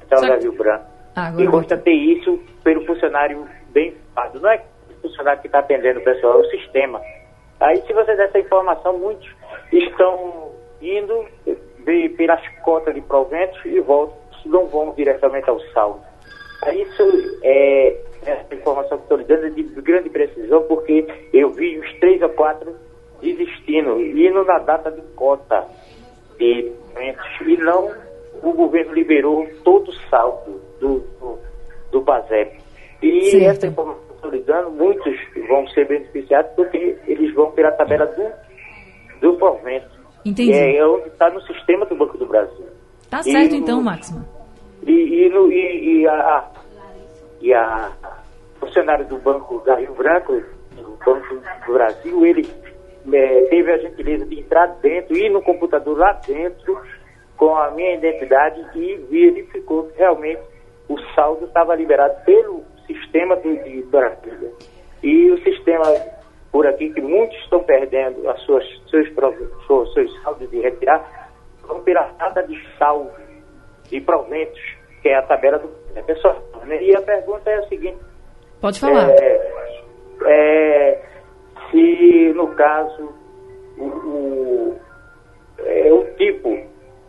Então, 0.05 0.21
Brasil 0.21 0.53
Branco. 0.53 0.85
Ah, 1.17 1.33
e 1.39 1.47
constatei 1.47 1.95
isso 1.95 2.39
pelo 2.63 2.85
funcionário 2.85 3.49
bem 3.71 3.97
pago. 4.15 4.39
Não 4.39 4.51
é 4.51 4.63
o 4.91 5.09
funcionário 5.09 5.41
que 5.41 5.47
está 5.49 5.61
atendendo 5.61 6.01
o 6.01 6.05
pessoal, 6.05 6.35
é 6.35 6.47
o 6.47 6.51
sistema. 6.51 7.01
Aí, 7.61 7.81
se 7.87 7.93
você 7.93 8.15
der 8.17 8.29
essa 8.29 8.39
informação, 8.39 8.99
muitos 8.99 9.29
estão 9.73 10.51
indo 10.83 11.27
pelas 12.17 12.47
cotas 12.63 12.95
de 12.95 13.01
proventos 13.03 13.65
e 13.65 13.81
voltam, 13.81 14.17
não 14.47 14.67
vão 14.67 14.93
diretamente 14.95 15.49
ao 15.49 15.61
saldo. 15.73 16.10
Isso 16.69 17.39
é, 17.43 17.97
essa 18.27 18.55
informação 18.55 18.99
que 18.99 19.05
estou 19.05 19.19
lhe 19.19 19.25
dando 19.25 19.47
é 19.47 19.51
de 19.51 19.63
grande 19.63 20.11
precisão, 20.11 20.63
porque 20.63 21.07
eu 21.33 21.51
vi 21.53 21.79
os 21.79 21.99
três 21.99 22.21
ou 22.21 22.29
quatro 22.31 22.75
desistindo, 23.23 24.01
indo 24.01 24.45
na 24.45 24.59
data 24.59 24.91
de 24.91 25.01
cota 25.15 25.67
de 26.39 26.73
e 27.47 27.57
não 27.57 27.91
o 28.43 28.53
governo 28.53 28.93
liberou 28.95 29.47
todo 29.65 29.89
o 29.89 29.95
saldo 30.09 30.61
do, 30.81 31.01
do, 31.21 31.39
do 31.93 32.01
BASEP. 32.01 32.59
E 33.03 33.31
certo. 33.31 33.45
essa 33.45 33.67
informação 33.67 34.03
que 34.07 34.15
estou 34.15 34.31
lhe 34.31 34.41
dando, 34.41 34.71
muitos 34.71 35.15
vão 35.49 35.67
ser 35.69 35.87
beneficiados 35.87 36.51
porque 36.55 36.99
eles 37.07 37.35
vão 37.35 37.51
pela 37.53 37.73
tabela 37.73 38.07
do, 38.07 38.31
do 39.21 39.37
provento. 39.37 39.89
Entendi. 40.25 40.53
é 40.53 40.87
onde 40.87 41.09
está 41.09 41.31
no 41.31 41.41
sistema 41.43 41.87
do 41.87 41.97
Banco 41.97 42.19
do 42.19 42.27
Brasil. 42.27 42.67
Tá 43.09 43.23
certo 43.23 43.55
e, 43.55 43.59
então, 43.59 43.83
Máximo. 43.83 44.25
E, 44.87 45.27
e, 45.27 45.29
no, 45.29 45.51
e, 45.53 46.01
e, 46.01 46.09
a, 46.09 46.51
e 47.41 47.55
a 47.55 47.93
funcionário 48.59 49.07
do 49.07 49.19
Banco 49.19 49.59
da 49.65 49.77
Rio 49.77 49.95
Branco, 49.95 50.43
do 50.77 50.99
Banco 51.05 51.35
do 51.67 51.73
Brasil, 51.73 52.27
ele 52.27 52.49
é, 53.13 53.43
teve 53.43 53.73
a 53.73 53.79
gentileza 53.79 54.27
de 54.27 54.41
entrar 54.41 54.67
dentro, 54.83 55.17
ir 55.17 55.31
no 55.31 55.43
computador 55.43 55.99
lá 55.99 56.13
dentro, 56.27 56.81
com 57.37 57.57
a 57.57 57.71
minha 57.71 57.95
identidade 57.95 58.65
e 58.75 58.97
verificou 59.11 59.85
que 59.85 59.99
realmente 59.99 60.43
o 60.89 60.99
saldo 61.15 61.47
estava 61.47 61.75
liberado 61.75 62.23
pelo 62.25 62.63
sistema 62.87 63.37
do, 63.37 63.57
de 63.65 63.83
Brasília. 63.85 64.53
E 65.03 65.31
o 65.31 65.43
sistema 65.43 65.85
por 66.53 66.67
aqui, 66.67 66.93
que 66.93 67.01
muitos 67.01 67.37
estão 67.39 67.63
perdendo 67.63 68.29
as 68.29 68.41
suas, 68.43 68.65
seus, 68.91 69.09
seus, 69.67 69.93
seus 69.93 70.23
saldos 70.23 70.51
de 70.51 70.61
retirar, 70.61 71.31
vão 71.63 71.81
pela 71.83 72.03
data 72.19 72.43
de 72.43 72.61
saldo 72.77 73.11
de 73.91 74.01
proventos 74.01 74.61
que 75.03 75.09
é 75.09 75.17
a 75.17 75.23
tabela 75.23 75.59
do 75.59 75.69
pessoal. 76.05 76.43
Né? 76.65 76.83
E 76.83 76.95
a 76.95 77.03
pergunta 77.03 77.51
é 77.51 77.57
a 77.57 77.69
seguinte. 77.69 77.99
Pode 78.61 78.79
falar. 78.79 79.11
É, 79.11 79.53
é, 80.27 81.03
se, 81.71 82.33
no 82.35 82.49
caso, 82.55 83.13
o, 83.79 83.85
o, 83.85 84.81
é, 85.65 85.93
o 85.93 86.05
tipo 86.17 86.57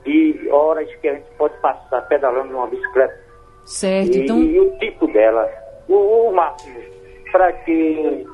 de 0.05 0.49
horas 0.49 0.89
que 0.95 1.07
a 1.07 1.13
gente 1.13 1.29
pode 1.37 1.53
passar 1.59 2.01
pedalando 2.07 2.51
numa 2.51 2.67
bicicleta. 2.67 3.19
Certo, 3.65 4.15
e, 4.15 4.23
então... 4.23 4.39
E 4.39 4.59
o 4.59 4.77
tipo 4.79 5.07
dela. 5.07 5.49
O, 5.87 6.29
o 6.29 6.33
máximo, 6.33 6.79
para 7.31 7.51
que 7.51 8.25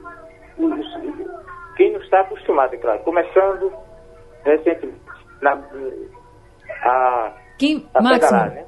quem 1.75 1.91
não 1.91 2.01
está 2.01 2.21
acostumado, 2.21 2.73
é 2.73 2.77
claro, 2.77 2.99
começando 2.99 3.71
recentemente 4.43 4.99
na, 5.41 5.62
a, 6.83 7.33
quem, 7.57 7.85
a 7.93 8.01
Máximo, 8.01 8.21
pedalar, 8.21 8.51
né? 8.51 8.63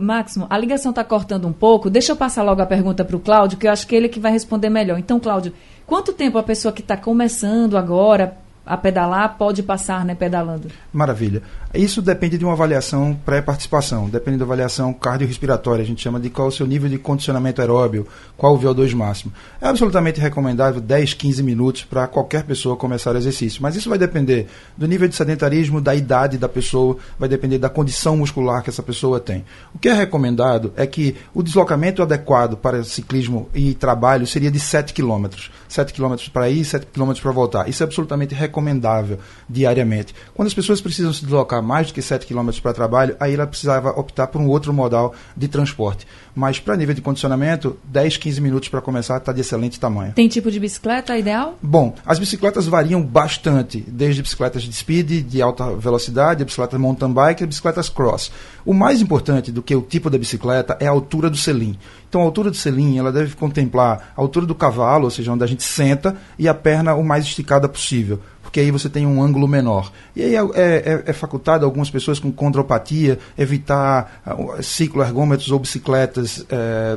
Máximo, 0.00 0.46
a 0.48 0.56
ligação 0.56 0.90
está 0.90 1.04
cortando 1.04 1.46
um 1.46 1.52
pouco. 1.52 1.90
Deixa 1.90 2.12
eu 2.12 2.16
passar 2.16 2.42
logo 2.42 2.62
a 2.62 2.66
pergunta 2.66 3.04
para 3.04 3.16
o 3.16 3.20
Cláudio, 3.20 3.58
que 3.58 3.66
eu 3.66 3.72
acho 3.72 3.86
que 3.86 3.94
ele 3.94 4.06
é 4.06 4.08
que 4.08 4.20
vai 4.20 4.32
responder 4.32 4.70
melhor. 4.70 4.98
Então, 4.98 5.20
Cláudio, 5.20 5.52
quanto 5.86 6.12
tempo 6.12 6.38
a 6.38 6.42
pessoa 6.42 6.72
que 6.72 6.80
está 6.80 6.96
começando 6.96 7.76
agora 7.76 8.36
a 8.66 8.76
pedalar 8.76 9.36
pode 9.36 9.62
passar, 9.62 10.04
né, 10.04 10.14
pedalando? 10.14 10.68
Maravilha. 10.92 11.42
Isso 11.74 12.00
depende 12.00 12.38
de 12.38 12.44
uma 12.44 12.54
avaliação 12.54 13.18
pré-participação, 13.24 14.08
depende 14.08 14.38
da 14.38 14.44
avaliação 14.44 14.92
cardiorrespiratória, 14.92 15.82
a 15.82 15.86
gente 15.86 16.00
chama 16.00 16.20
de 16.20 16.30
qual 16.30 16.46
é 16.46 16.48
o 16.48 16.52
seu 16.52 16.66
nível 16.66 16.88
de 16.88 16.98
condicionamento 16.98 17.60
aeróbio, 17.60 18.06
qual 18.36 18.54
o 18.54 18.58
VO2 18.58 18.94
máximo. 18.94 19.32
É 19.60 19.66
absolutamente 19.66 20.20
recomendável 20.20 20.80
10, 20.80 21.14
15 21.14 21.42
minutos 21.42 21.84
para 21.84 22.06
qualquer 22.06 22.44
pessoa 22.44 22.76
começar 22.76 23.14
o 23.14 23.18
exercício, 23.18 23.60
mas 23.60 23.74
isso 23.74 23.88
vai 23.88 23.98
depender 23.98 24.46
do 24.76 24.86
nível 24.86 25.08
de 25.08 25.16
sedentarismo, 25.16 25.80
da 25.80 25.94
idade 25.94 26.38
da 26.38 26.48
pessoa, 26.48 26.96
vai 27.18 27.28
depender 27.28 27.58
da 27.58 27.68
condição 27.68 28.16
muscular 28.16 28.62
que 28.62 28.70
essa 28.70 28.82
pessoa 28.82 29.18
tem. 29.18 29.44
O 29.74 29.78
que 29.78 29.88
é 29.88 29.92
recomendado 29.92 30.72
é 30.76 30.86
que 30.86 31.16
o 31.34 31.42
deslocamento 31.42 32.02
adequado 32.02 32.56
para 32.56 32.84
ciclismo 32.84 33.48
e 33.52 33.74
trabalho 33.74 34.26
seria 34.26 34.50
de 34.50 34.60
7 34.60 34.94
km. 34.94 35.26
7 35.68 35.92
km 35.92 36.14
para 36.32 36.48
ir, 36.48 36.64
7 36.64 36.86
km 36.86 37.12
para 37.20 37.32
voltar. 37.32 37.68
Isso 37.68 37.82
é 37.82 37.86
absolutamente 37.86 38.34
recomendável 38.54 39.18
diariamente. 39.48 40.14
Quando 40.32 40.46
as 40.46 40.54
pessoas 40.54 40.80
precisam 40.80 41.12
se 41.12 41.24
deslocar 41.24 41.62
mais 41.62 41.88
do 41.88 41.94
que 41.94 42.00
7 42.00 42.24
km 42.26 42.50
para 42.62 42.72
trabalho, 42.72 43.16
aí 43.18 43.34
ela 43.34 43.46
precisava 43.46 43.90
optar 43.90 44.28
por 44.28 44.40
um 44.40 44.46
outro 44.46 44.72
modal 44.72 45.12
de 45.36 45.48
transporte. 45.48 46.06
Mas 46.34 46.58
para 46.58 46.76
nível 46.76 46.94
de 46.94 47.00
condicionamento, 47.00 47.76
10, 47.84 48.16
15 48.16 48.40
minutos 48.40 48.68
para 48.68 48.80
começar 48.80 49.16
está 49.16 49.32
de 49.32 49.40
excelente 49.40 49.78
tamanho. 49.80 50.12
Tem 50.12 50.28
tipo 50.28 50.50
de 50.50 50.60
bicicleta 50.60 51.16
ideal? 51.18 51.58
Bom, 51.60 51.94
as 52.06 52.18
bicicletas 52.18 52.66
variam 52.66 53.02
bastante, 53.02 53.80
desde 53.86 54.22
bicicletas 54.22 54.62
de 54.62 54.72
speed, 54.72 55.26
de 55.26 55.42
alta 55.42 55.74
velocidade, 55.74 56.44
bicicletas 56.44 56.80
mountain 56.80 57.12
bike 57.12 57.42
e 57.42 57.46
bicicletas 57.46 57.88
cross. 57.88 58.30
O 58.64 58.72
mais 58.72 59.00
importante 59.00 59.52
do 59.52 59.62
que 59.62 59.74
o 59.74 59.82
tipo 59.82 60.08
da 60.08 60.18
bicicleta 60.18 60.76
é 60.80 60.86
a 60.86 60.90
altura 60.90 61.28
do 61.28 61.36
selim. 61.36 61.76
Então, 62.08 62.20
a 62.20 62.24
altura 62.24 62.50
do 62.50 62.56
selim 62.56 62.98
ela 62.98 63.12
deve 63.12 63.34
contemplar 63.34 64.12
a 64.16 64.20
altura 64.20 64.46
do 64.46 64.54
cavalo, 64.54 65.04
ou 65.04 65.10
seja, 65.10 65.32
onde 65.32 65.44
a 65.44 65.46
gente 65.46 65.62
senta, 65.62 66.16
e 66.38 66.48
a 66.48 66.54
perna 66.54 66.94
o 66.94 67.04
mais 67.04 67.24
esticada 67.24 67.68
possível 67.68 68.20
porque 68.54 68.60
aí 68.60 68.70
você 68.70 68.88
tem 68.88 69.04
um 69.04 69.20
ângulo 69.20 69.48
menor. 69.48 69.90
E 70.14 70.22
aí 70.22 70.36
é, 70.36 70.42
é, 70.54 71.02
é 71.06 71.12
facultado 71.12 71.64
a 71.64 71.66
algumas 71.66 71.90
pessoas 71.90 72.20
com 72.20 72.30
condropatia 72.30 73.18
evitar 73.36 74.22
uh, 74.24 74.62
cicloergômetros 74.62 75.50
ou 75.50 75.58
bicicletas 75.58 76.38
uh, 76.38 76.46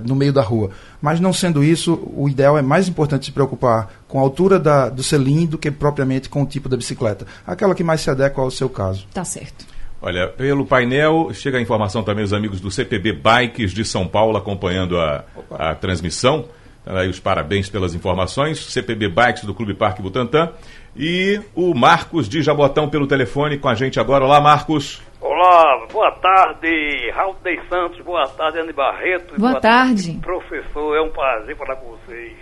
no 0.05 0.15
meio 0.15 0.31
da 0.31 0.43
rua. 0.43 0.69
Mas 1.01 1.19
não 1.19 1.33
sendo 1.33 1.63
isso, 1.63 1.99
o 2.15 2.29
ideal 2.29 2.59
é 2.59 2.61
mais 2.61 2.87
importante 2.87 3.25
se 3.25 3.31
preocupar 3.31 3.91
com 4.07 4.19
a 4.19 4.21
altura 4.21 4.59
da, 4.59 4.87
do 4.87 5.01
selim 5.01 5.47
do 5.47 5.57
que 5.57 5.71
propriamente 5.71 6.29
com 6.29 6.43
o 6.43 6.45
tipo 6.45 6.69
da 6.69 6.77
bicicleta. 6.77 7.25
Aquela 7.43 7.73
que 7.73 7.83
mais 7.83 8.01
se 8.01 8.11
adequa 8.11 8.39
ao 8.39 8.51
seu 8.51 8.69
caso. 8.69 9.07
Tá 9.11 9.25
certo. 9.25 9.65
Olha, 9.99 10.27
pelo 10.27 10.63
painel 10.63 11.31
chega 11.33 11.57
a 11.57 11.61
informação 11.61 12.03
também 12.03 12.23
os 12.23 12.33
amigos 12.33 12.61
do 12.61 12.69
CPB 12.69 13.13
Bikes 13.13 13.71
de 13.71 13.83
São 13.83 14.07
Paulo 14.07 14.37
acompanhando 14.37 14.99
a, 14.99 15.23
a 15.49 15.73
transmissão. 15.73 16.45
Então, 16.87 16.95
aí 16.95 17.09
os 17.09 17.19
parabéns 17.19 17.69
pelas 17.69 17.93
informações. 17.93 18.59
CPB 18.59 19.09
Bikes 19.09 19.43
do 19.43 19.53
Clube 19.53 19.73
Parque 19.73 20.01
Butantã. 20.01 20.51
E 20.99 21.39
o 21.55 21.75
Marcos 21.75 22.27
de 22.27 22.41
Jabotão 22.41 22.89
pelo 22.89 23.05
telefone 23.05 23.59
com 23.59 23.69
a 23.69 23.75
gente 23.75 23.99
agora. 23.99 24.25
Olá, 24.25 24.41
Marcos. 24.41 24.99
Olá, 25.21 25.85
boa 25.91 26.11
tarde, 26.13 27.11
Raul 27.11 27.35
Dei 27.43 27.59
Santos, 27.69 28.01
boa 28.01 28.27
tarde, 28.27 28.57
Anne 28.57 28.73
Barreto. 28.73 29.37
Boa, 29.37 29.51
boa 29.51 29.61
tarde. 29.61 30.07
tarde. 30.07 30.19
Professor, 30.21 30.95
é 30.95 31.01
um 31.01 31.11
prazer 31.11 31.55
falar 31.55 31.75
com 31.75 31.91
vocês. 31.91 32.35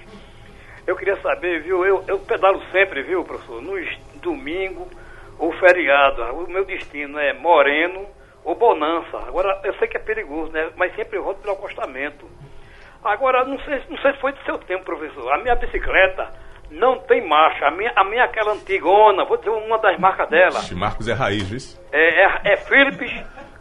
Eu 0.88 0.96
queria 0.96 1.18
saber, 1.22 1.64
viu, 1.64 1.86
eu, 1.86 2.02
eu 2.08 2.18
pedalo 2.20 2.62
sempre, 2.72 3.04
viu, 3.04 3.26
professor, 3.26 3.62
no 3.62 3.74
domingo 4.22 4.88
ou 5.38 5.52
feriado. 5.60 6.22
O 6.22 6.50
meu 6.50 6.64
destino 6.64 7.20
é 7.20 7.34
Moreno 7.34 8.06
ou 8.46 8.56
Bonança. 8.56 9.18
Agora, 9.28 9.60
eu 9.66 9.74
sei 9.74 9.90
que 9.90 9.98
é 9.98 10.00
perigoso, 10.00 10.54
né, 10.54 10.70
mas 10.78 10.96
sempre 10.96 11.18
eu 11.18 11.26
volto 11.26 11.42
pelo 11.42 11.56
acostamento. 11.56 12.26
Agora, 13.04 13.44
não 13.44 13.60
sei, 13.60 13.82
não 13.90 13.98
sei 13.98 14.14
se 14.14 14.22
foi 14.22 14.32
do 14.32 14.42
seu 14.46 14.58
tempo, 14.60 14.86
professor. 14.86 15.30
A 15.34 15.40
minha 15.40 15.56
bicicleta 15.56 16.45
não 16.76 17.00
tem 17.00 17.26
marcha. 17.28 17.66
A 17.68 17.72
minha, 17.72 17.92
a 17.96 18.04
minha 18.04 18.22
é 18.22 18.26
aquela 18.26 18.54
antigona, 18.54 19.26
vou 19.26 19.38
dizer 19.38 19.50
uma 19.50 19.78
das 19.80 19.98
marcas 19.98 20.30
dela. 20.30 20.60
Esse 20.60 20.76
Marcos 20.76 21.08
é 21.08 21.14
raiz, 21.14 21.50
viu? 21.50 21.60
É, 21.92 22.24
é, 22.24 22.54
é 22.54 22.58
Philips, 22.58 23.12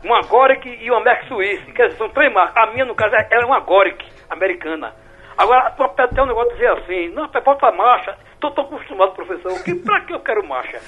uma 0.03 0.21
Goric 0.23 0.69
e 0.69 0.91
uma 0.91 1.01
Merck 1.01 1.27
Swiss. 1.29 1.65
Quer 1.73 1.87
dizer, 1.87 1.99
são 1.99 2.09
três 2.11 2.33
marcas. 2.33 2.57
A 2.57 2.73
minha, 2.73 2.85
no 2.85 2.95
caso, 2.95 3.15
é, 3.15 3.29
é 3.31 3.45
uma 3.45 3.61
Goric 3.61 4.05
americana. 4.29 4.93
Agora, 5.37 5.75
até 5.99 6.23
um 6.23 6.27
negócio 6.27 6.53
dizer 6.53 6.71
assim, 6.71 7.09
não, 7.09 7.29
bota 7.29 7.69
a 7.69 7.73
marcha. 7.73 8.17
Tô 8.45 8.51
tão 8.51 8.65
acostumado, 8.65 9.13
professor, 9.13 9.65
que 9.65 9.75
pra 9.75 10.03
que 10.03 10.13
eu 10.13 10.21
quero 10.21 10.47
marcha? 10.47 10.79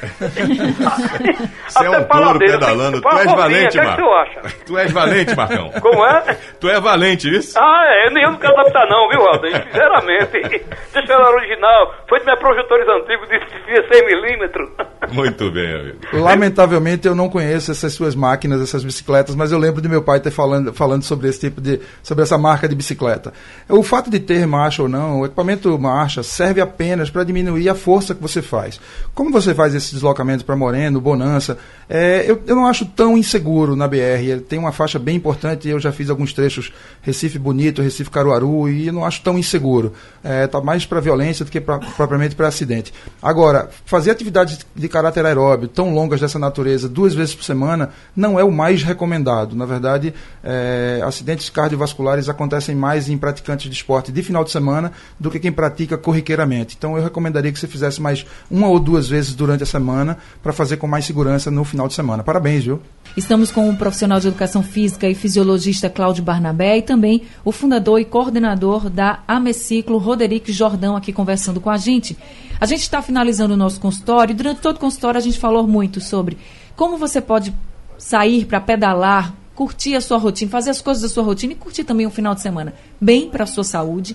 Você 1.67 1.87
é 1.87 1.91
um 1.91 2.05
touro 2.05 2.39
pedalando, 2.39 3.01
tu 3.01 3.09
és 3.09 3.33
valente, 3.33 3.77
Marcos. 3.79 4.43
Tu, 4.43 4.65
tu 4.67 4.79
és 4.79 4.93
valente, 4.93 5.35
Marcão. 5.35 5.71
Como 5.81 6.05
é? 6.05 6.37
Tu 6.61 6.69
é 6.69 6.81
valente, 6.81 7.35
isso? 7.35 7.59
Ah, 7.59 7.85
é, 7.87 8.11
nem 8.11 8.25
eu 8.25 8.33
não 8.33 8.39
quero 8.39 8.59
adaptar 8.59 8.87
não, 8.89 9.09
viu, 9.09 9.21
Alden? 9.21 9.53
Sinceramente. 9.53 10.65
Deixa 10.93 11.13
eu 11.13 11.21
original. 11.21 11.95
Foi 12.09 12.19
de 12.19 12.27
meus 12.27 12.39
projetores 12.39 12.87
antigos 12.89 13.29
de 13.29 13.39
100mm. 13.39 15.13
Muito 15.13 15.51
bem, 15.51 15.75
amigo. 15.75 15.99
Lamentavelmente 16.13 17.07
eu 17.07 17.15
não 17.15 17.29
conheço 17.29 17.71
essas 17.71 17.93
suas 17.93 18.15
máquinas, 18.15 18.61
essas 18.61 18.85
bicicletas, 18.85 19.35
mas 19.35 19.53
eu 19.53 19.59
lembro 19.59 19.81
de 19.81 19.89
meu 19.89 20.03
pai 20.03 20.21
ter 20.21 20.31
falando, 20.31 20.73
falando 20.73 21.03
sobre 21.05 21.29
esse 21.29 21.41
tipo 21.41 21.61
de. 21.61 21.81
sobre 22.03 22.25
essa 22.25 22.39
marca 22.39 22.69
de 22.69 22.75
bicicleta. 22.75 23.33
O 23.69 23.83
fato 23.83 24.11
de 24.11 24.19
ter 24.19 24.47
marcha 24.47 24.83
ou 24.83 24.89
não, 24.89 25.21
o 25.21 25.27
equipamento 25.27 25.79
marcha 25.79 26.23
serve 26.23 26.61
apenas 26.61 27.11
para 27.11 27.23
diminuir 27.23 27.46
a 27.71 27.75
força 27.75 28.15
que 28.15 28.23
você 28.23 28.43
faz. 28.43 28.81
Como 29.15 29.31
você 29.31 29.55
faz 29.55 29.75
esse 29.75 29.93
deslocamento 29.93 30.45
para 30.45 30.57
Moreno, 30.57 31.01
Bonança, 31.01 31.59
é, 31.89 32.25
eu, 32.27 32.43
eu 32.47 32.57
não 32.57 32.67
acho 32.67 32.85
tão 32.87 33.17
inseguro 33.17 33.77
na 33.77 33.87
BR. 33.87 33.97
Ele 33.97 34.41
tem 34.41 34.59
uma 34.59 34.73
faixa 34.73 34.99
bem 34.99 35.17
importante, 35.17 35.69
eu 35.69 35.79
já 35.79 35.93
fiz 35.93 36.11
alguns 36.11 36.33
trechos 36.33 36.73
Recife 37.03 37.39
Bonito, 37.39 37.83
Recife 37.83 38.11
Caruaru, 38.11 38.69
e 38.69 38.91
não 38.91 39.05
acho 39.05 39.23
tão 39.23 39.39
inseguro. 39.39 39.93
Está 40.19 40.29
é, 40.29 40.47
tá 40.47 40.61
mais 40.61 40.85
para 40.85 41.01
violência 41.01 41.45
do 41.45 41.51
que 41.51 41.61
pra, 41.61 41.79
propriamente 41.79 42.35
para 42.35 42.49
acidente. 42.49 42.93
Agora, 43.23 43.69
fazer 43.85 44.11
atividades 44.11 44.59
de 44.75 44.89
caráter 44.89 45.25
aeróbio 45.25 45.69
tão 45.69 45.93
longas 45.93 46.21
dessa 46.21 46.39
natureza 46.39 46.89
duas 46.89 47.15
vezes 47.15 47.35
por 47.35 47.45
semana 47.45 47.91
não 48.15 48.39
é 48.39 48.45
o 48.45 48.51
mais 48.51 48.83
recomendado. 48.83 49.55
Na 49.55 49.67
verdade, 49.67 50.13
é, 50.43 51.01
acidentes 51.05 51.51
cardiovasculares 51.51 52.29
acontecem 52.29 52.75
mais 52.75 53.09
em 53.09 53.17
praticantes 53.17 53.71
de 53.71 53.77
esporte 53.77 54.13
de 54.13 54.23
final 54.23 54.45
de 54.45 54.51
semana 54.51 54.93
do 55.19 55.31
que 55.31 55.39
quem 55.39 55.53
pratica 55.53 55.97
corriqueiramente. 55.97 56.75
Então 56.77 56.97
eu 56.97 57.03
recomendaria 57.27 57.53
que 57.53 57.59
você 57.59 57.67
fizesse 57.67 58.01
mais 58.01 58.25
uma 58.51 58.69
ou 58.69 58.79
duas 58.79 59.09
vezes 59.09 59.35
durante 59.35 59.63
a 59.63 59.67
semana 59.67 60.19
para 60.43 60.53
fazer 60.53 60.77
com 60.77 60.87
mais 60.87 61.05
segurança 61.05 61.51
no 61.51 61.65
final 61.65 61.89
de 61.89 61.95
semana. 61.95 62.23
Parabéns, 62.23 62.65
viu? 62.65 62.81
Estamos 63.17 63.51
com 63.51 63.69
o 63.69 63.77
profissional 63.77 64.21
de 64.21 64.29
educação 64.29 64.63
física 64.63 65.09
e 65.09 65.15
fisiologista 65.15 65.89
Cláudio 65.89 66.23
Barnabé 66.23 66.79
e 66.79 66.83
também 66.83 67.23
o 67.45 67.53
fundador 67.53 68.01
e 68.01 68.05
coordenador 68.05 68.89
da 68.91 69.21
Ameciclo, 69.27 69.99
Roderick 69.99 70.53
Jordão, 70.53 70.97
aqui 70.97 71.13
conversando 71.13 71.61
com 71.61 71.71
a 71.71 71.77
gente. 71.77 72.17
A 72.61 72.67
gente 72.67 72.83
está 72.83 73.03
finalizando 73.03 73.55
o 73.55 73.57
nosso 73.57 73.81
consultório. 73.81 74.35
Durante 74.35 74.61
todo 74.61 74.77
o 74.77 74.81
consultório, 74.81 75.19
a 75.19 75.23
gente 75.23 75.39
falou 75.39 75.67
muito 75.67 76.01
sobre 76.01 76.39
como 76.75 76.97
você 76.97 77.21
pode 77.21 77.55
sair 77.99 78.45
para 78.45 78.61
pedalar, 78.61 79.35
curtir 79.55 79.95
a 79.95 80.01
sua 80.01 80.19
rotina, 80.19 80.51
fazer 80.51 80.71
as 80.71 80.83
coisas 80.83 81.03
da 81.03 81.09
sua 81.09 81.25
rotina 81.25 81.55
e 81.55 81.57
curtir 81.57 81.85
também 81.85 82.07
o 82.07 82.11
final 82.11 82.35
de 82.35 82.43
semana 82.43 82.75
bem 83.01 83.31
para 83.31 83.45
a 83.45 83.47
sua 83.47 83.65
saúde. 83.65 84.15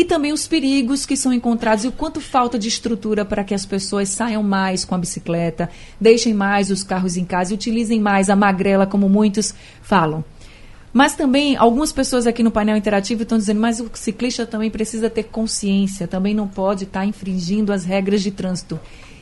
E 0.00 0.04
também 0.06 0.32
os 0.32 0.48
perigos 0.48 1.04
que 1.04 1.14
são 1.14 1.30
encontrados 1.30 1.84
e 1.84 1.88
o 1.88 1.92
quanto 1.92 2.22
falta 2.22 2.58
de 2.58 2.68
estrutura 2.68 3.22
para 3.22 3.44
que 3.44 3.52
as 3.52 3.66
pessoas 3.66 4.08
saiam 4.08 4.42
mais 4.42 4.82
com 4.82 4.94
a 4.94 4.98
bicicleta, 4.98 5.68
deixem 6.00 6.32
mais 6.32 6.70
os 6.70 6.82
carros 6.82 7.18
em 7.18 7.24
casa 7.26 7.52
e 7.52 7.54
utilizem 7.54 8.00
mais 8.00 8.30
a 8.30 8.34
magrela, 8.34 8.86
como 8.86 9.10
muitos 9.10 9.54
falam. 9.82 10.24
Mas 10.90 11.14
também, 11.14 11.54
algumas 11.54 11.92
pessoas 11.92 12.26
aqui 12.26 12.42
no 12.42 12.50
painel 12.50 12.78
interativo 12.78 13.24
estão 13.24 13.36
dizendo, 13.36 13.60
mas 13.60 13.78
o 13.78 13.90
ciclista 13.92 14.46
também 14.46 14.70
precisa 14.70 15.10
ter 15.10 15.24
consciência, 15.24 16.08
também 16.08 16.32
não 16.32 16.48
pode 16.48 16.84
estar 16.84 17.04
infringindo 17.04 17.70
as 17.70 17.84
regras 17.84 18.22
de 18.22 18.30
trânsito. 18.30 18.80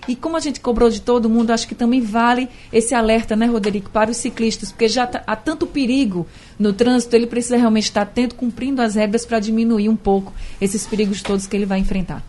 E 0.08 0.16
como 0.16 0.38
a 0.38 0.40
gente 0.40 0.58
cobrou 0.58 0.88
de 0.88 1.02
todo 1.02 1.28
mundo, 1.28 1.50
acho 1.50 1.68
que 1.68 1.74
também 1.74 2.00
vale 2.00 2.48
esse 2.72 2.94
alerta, 2.94 3.36
né, 3.36 3.44
Roderico, 3.44 3.90
para 3.90 4.10
os 4.10 4.16
ciclistas, 4.16 4.72
porque 4.72 4.88
já 4.88 5.06
tá, 5.06 5.22
há 5.26 5.36
tanto 5.36 5.66
perigo 5.66 6.26
no 6.58 6.72
trânsito, 6.72 7.14
ele 7.14 7.26
precisa 7.26 7.58
realmente 7.58 7.84
estar 7.84 8.02
atento, 8.02 8.34
cumprindo 8.34 8.80
as 8.80 8.94
regras 8.94 9.26
para 9.26 9.38
diminuir 9.38 9.90
um 9.90 9.96
pouco 9.96 10.32
esses 10.58 10.86
perigos 10.86 11.20
todos 11.20 11.46
que 11.46 11.54
ele 11.54 11.66
vai 11.66 11.78
enfrentar. 11.78 12.24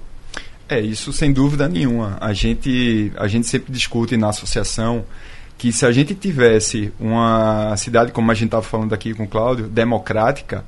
É, 0.68 0.80
isso 0.82 1.14
sem 1.14 1.32
dúvida 1.32 1.70
nenhuma. 1.70 2.18
A 2.20 2.34
gente, 2.34 3.12
a 3.18 3.28
gente 3.28 3.48
sempre 3.48 3.72
discute 3.72 4.18
na 4.18 4.30
associação 4.30 5.06
que 5.58 5.72
se 5.72 5.86
a 5.86 5.92
gente 5.92 6.14
tivesse 6.14 6.92
uma 7.00 7.76
cidade, 7.76 8.12
como 8.12 8.30
a 8.30 8.34
gente 8.34 8.46
estava 8.46 8.64
falando 8.64 8.94
aqui 8.94 9.14
com 9.14 9.24
o 9.24 9.28
Cláudio, 9.28 9.68
democrática, 9.68 10.64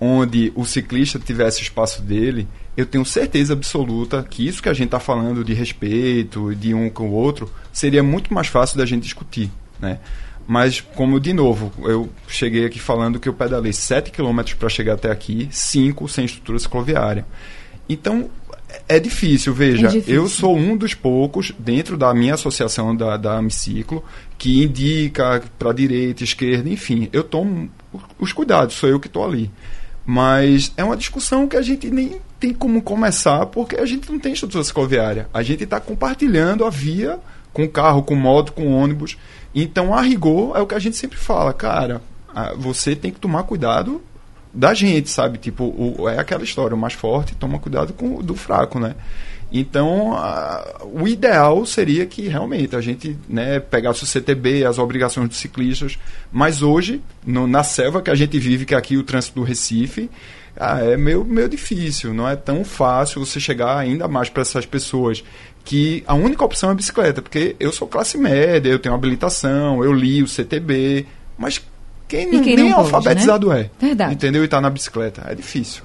onde 0.00 0.52
o 0.54 0.64
ciclista 0.64 1.18
tivesse 1.18 1.60
o 1.60 1.62
espaço 1.62 2.02
dele, 2.02 2.46
eu 2.76 2.86
tenho 2.86 3.04
certeza 3.04 3.52
absoluta 3.52 4.22
que 4.22 4.46
isso 4.46 4.62
que 4.62 4.68
a 4.68 4.72
gente 4.72 4.86
está 4.86 5.00
falando 5.00 5.44
de 5.44 5.52
respeito, 5.52 6.54
de 6.54 6.72
um 6.74 6.88
com 6.88 7.08
o 7.08 7.12
outro, 7.12 7.50
seria 7.72 8.02
muito 8.02 8.32
mais 8.32 8.46
fácil 8.46 8.78
da 8.78 8.86
gente 8.86 9.02
discutir, 9.02 9.50
né? 9.80 9.98
Mas, 10.46 10.80
como 10.80 11.20
de 11.20 11.34
novo, 11.34 11.70
eu 11.80 12.08
cheguei 12.26 12.64
aqui 12.64 12.78
falando 12.78 13.20
que 13.20 13.28
eu 13.28 13.34
pedalei 13.34 13.72
7 13.72 14.10
km 14.10 14.40
para 14.58 14.68
chegar 14.70 14.94
até 14.94 15.10
aqui, 15.10 15.46
5 15.50 16.08
sem 16.08 16.24
estrutura 16.24 16.58
cicloviária. 16.58 17.26
Então, 17.86 18.30
é 18.88 18.98
difícil, 18.98 19.52
veja. 19.52 19.88
É 19.88 19.90
difícil. 19.90 20.14
Eu 20.14 20.28
sou 20.28 20.56
um 20.56 20.76
dos 20.76 20.94
poucos, 20.94 21.52
dentro 21.58 21.96
da 21.96 22.14
minha 22.14 22.34
associação 22.34 22.96
da, 22.96 23.16
da 23.16 23.38
Amiciclo, 23.38 24.04
que 24.38 24.62
indica 24.62 25.42
para 25.58 25.72
direita, 25.72 26.24
esquerda, 26.24 26.68
enfim. 26.70 27.08
Eu 27.12 27.24
tomo 27.24 27.68
os 28.18 28.32
cuidados, 28.32 28.74
sou 28.74 28.88
eu 28.88 29.00
que 29.00 29.06
estou 29.06 29.24
ali. 29.24 29.50
Mas 30.10 30.72
é 30.74 30.82
uma 30.82 30.96
discussão 30.96 31.46
que 31.46 31.54
a 31.54 31.60
gente 31.60 31.90
nem 31.90 32.18
tem 32.40 32.54
como 32.54 32.80
começar, 32.80 33.44
porque 33.44 33.76
a 33.76 33.84
gente 33.84 34.10
não 34.10 34.18
tem 34.18 34.32
estrutura 34.32 34.64
cicloviária. 34.64 35.28
A 35.34 35.42
gente 35.42 35.64
está 35.64 35.78
compartilhando 35.78 36.64
a 36.64 36.70
via 36.70 37.18
com 37.52 37.68
carro, 37.68 38.02
com 38.02 38.14
moto, 38.14 38.54
com 38.54 38.72
ônibus. 38.72 39.18
Então, 39.54 39.92
a 39.92 40.00
rigor, 40.00 40.56
é 40.56 40.62
o 40.62 40.66
que 40.66 40.74
a 40.74 40.78
gente 40.78 40.96
sempre 40.96 41.18
fala, 41.18 41.52
cara, 41.52 42.00
você 42.56 42.96
tem 42.96 43.12
que 43.12 43.20
tomar 43.20 43.42
cuidado 43.42 44.00
da 44.54 44.72
gente, 44.72 45.10
sabe? 45.10 45.36
Tipo, 45.36 45.64
o, 45.64 46.08
é 46.08 46.18
aquela 46.18 46.42
história, 46.42 46.74
o 46.74 46.78
mais 46.78 46.94
forte 46.94 47.34
toma 47.34 47.58
cuidado 47.58 47.92
com 47.92 48.22
do 48.22 48.34
fraco, 48.34 48.80
né? 48.80 48.94
Então, 49.50 50.12
a, 50.14 50.82
o 50.84 51.08
ideal 51.08 51.64
seria 51.64 52.04
que 52.04 52.28
realmente 52.28 52.76
a 52.76 52.80
gente 52.80 53.16
né, 53.28 53.58
pegasse 53.58 54.04
o 54.04 54.06
CTB, 54.06 54.64
as 54.64 54.78
obrigações 54.78 55.28
dos 55.28 55.38
ciclistas, 55.38 55.98
mas 56.30 56.62
hoje, 56.62 57.00
no, 57.26 57.46
na 57.46 57.62
selva 57.62 58.02
que 58.02 58.10
a 58.10 58.14
gente 58.14 58.38
vive, 58.38 58.66
que 58.66 58.74
é 58.74 58.76
aqui 58.76 58.96
o 58.96 59.02
trânsito 59.02 59.40
do 59.40 59.46
Recife, 59.46 60.10
ah, 60.60 60.80
é 60.82 60.96
meio, 60.96 61.24
meio 61.24 61.48
difícil, 61.48 62.12
não 62.12 62.28
é 62.28 62.36
tão 62.36 62.64
fácil 62.64 63.24
você 63.24 63.38
chegar 63.38 63.78
ainda 63.78 64.08
mais 64.08 64.28
para 64.28 64.42
essas 64.42 64.66
pessoas 64.66 65.24
que 65.64 66.02
a 66.06 66.14
única 66.14 66.44
opção 66.44 66.70
é 66.70 66.72
a 66.72 66.74
bicicleta, 66.74 67.22
porque 67.22 67.54
eu 67.60 67.70
sou 67.70 67.86
classe 67.86 68.18
média, 68.18 68.70
eu 68.70 68.78
tenho 68.78 68.94
habilitação, 68.94 69.84
eu 69.84 69.92
li 69.92 70.22
o 70.22 70.28
CTB, 70.28 71.06
mas 71.36 71.62
quem, 72.08 72.30
quem 72.42 72.56
nem 72.56 72.72
pode, 72.72 72.86
alfabetizado 72.86 73.50
né? 73.50 73.60
é. 73.60 73.86
Verdade. 73.86 74.14
Entendeu? 74.14 74.42
E 74.42 74.46
está 74.46 74.60
na 74.60 74.70
bicicleta. 74.70 75.26
É 75.28 75.34
difícil. 75.34 75.82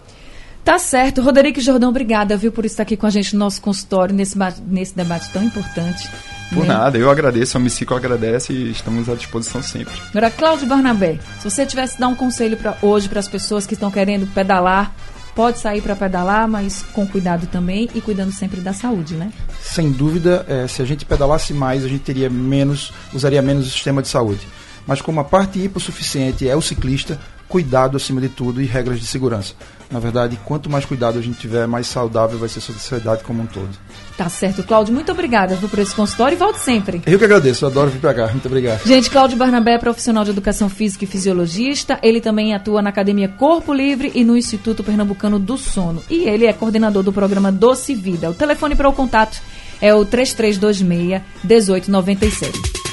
Tá 0.64 0.80
certo. 0.80 1.22
Roderico 1.22 1.60
Jordão, 1.60 1.90
obrigada, 1.90 2.38
viu, 2.38 2.52
por 2.52 2.66
estar 2.66 2.84
aqui 2.84 2.96
com 2.96 3.06
a 3.06 3.10
gente 3.10 3.34
no 3.34 3.40
nosso 3.40 3.62
consultório, 3.62 4.16
nesse, 4.16 4.38
nesse 4.66 4.96
debate 4.96 5.30
tão 5.32 5.44
importante. 5.44 6.10
Por 6.54 6.66
né? 6.66 6.74
nada, 6.74 6.98
eu 6.98 7.10
agradeço, 7.10 7.58
a 7.58 7.60
Micico 7.60 7.94
agradece 7.94 8.54
e 8.54 8.72
estamos 8.72 9.10
à 9.10 9.16
disposição 9.16 9.62
sempre. 9.62 9.94
Agora, 10.10 10.32
Cláudio 10.32 10.68
Barnabé, 10.68 11.20
se 11.40 11.50
você 11.50 11.66
tivesse 11.66 12.00
dar 12.00 12.08
um 12.08 12.16
conselho 12.16 12.56
para 12.56 12.78
hoje 12.82 13.10
para 13.10 13.20
as 13.20 13.28
pessoas 13.28 13.68
que 13.68 13.74
estão 13.74 13.92
querendo 13.92 14.26
pedalar, 14.34 14.94
pode 15.36 15.60
sair 15.60 15.82
para 15.82 15.96
pedalar, 15.96 16.48
mas 16.48 16.84
com 16.94 17.06
cuidado 17.06 17.48
também 17.48 17.90
e 17.94 18.00
cuidando 18.00 18.32
sempre 18.32 18.62
da 18.62 18.72
saúde, 18.72 19.16
né? 19.16 19.34
Sem 19.60 19.92
dúvida, 19.92 20.46
é, 20.48 20.68
se 20.68 20.82
a 20.82 20.86
gente 20.86 21.06
pedalasse 21.06 21.54
mais, 21.54 21.84
a 21.84 21.88
gente 21.88 22.04
teria 22.04 22.30
menos, 22.30 22.94
usaria 23.14 23.42
menos 23.42 23.68
o 23.68 23.70
sistema 23.70 24.02
de 24.02 24.08
saúde 24.08 24.48
mas 24.86 25.02
como 25.02 25.20
a 25.20 25.24
parte 25.24 25.60
hipossuficiente 25.60 26.48
é 26.48 26.56
o 26.56 26.62
ciclista, 26.62 27.20
cuidado 27.54 27.98
acima 27.98 28.20
de 28.20 28.30
tudo 28.30 28.64
e 28.64 28.66
regras 28.66 29.00
de 29.00 29.06
segurança. 29.06 29.54
Na 29.92 30.00
verdade, 30.00 30.40
quanto 30.44 30.72
mais 30.72 30.86
cuidado 30.86 31.20
a 31.20 31.22
gente 31.22 31.38
tiver, 31.38 31.68
mais 31.68 31.86
saudável 31.86 32.40
vai 32.40 32.50
ser 32.50 32.58
a 32.58 32.62
sociedade 32.64 33.24
como 33.24 33.44
um 33.44 33.46
todo. 33.46 33.70
Tá 34.18 34.28
certo, 34.28 34.64
Cláudio. 34.64 34.92
Muito 34.92 35.12
obrigada 35.12 35.56
por 35.56 35.78
esse 35.78 35.94
consultório 35.94 36.36
e 36.36 36.40
volte 36.40 36.58
sempre. 36.62 37.04
Eu 37.06 37.20
que 37.20 37.26
agradeço, 37.26 37.64
eu 37.64 37.70
adoro 37.70 37.92
vir 37.92 38.00
para 38.00 38.16
cá. 38.16 38.28
Muito 38.30 38.48
obrigado. 38.48 38.84
Gente, 38.88 39.08
Cláudio 39.08 39.38
Barnabé 39.38 39.76
é 39.76 39.78
profissional 39.78 40.24
de 40.24 40.32
educação 40.32 40.68
física 40.68 41.04
e 41.04 41.08
fisiologista. 41.08 42.00
Ele 42.02 42.20
também 42.20 42.56
atua 42.56 42.82
na 42.82 42.90
Academia 42.90 43.28
Corpo 43.28 43.72
Livre 43.72 44.12
e 44.16 44.24
no 44.24 44.36
Instituto 44.36 44.84
Pernambucano 44.84 45.38
do 45.38 45.56
Sono. 45.56 46.02
E 46.10 46.28
ele 46.28 46.48
é 46.48 46.54
coordenador 46.54 47.04
do 47.04 47.14
programa 47.14 47.52
Doce 47.52 47.94
Vida. 47.94 48.32
O 48.32 48.34
telefone 48.34 48.74
para 48.74 48.90
o 48.90 48.94
contato 48.94 49.40
é 49.80 49.94
o 49.94 50.04
3326 50.04 51.22
1897. 51.44 52.93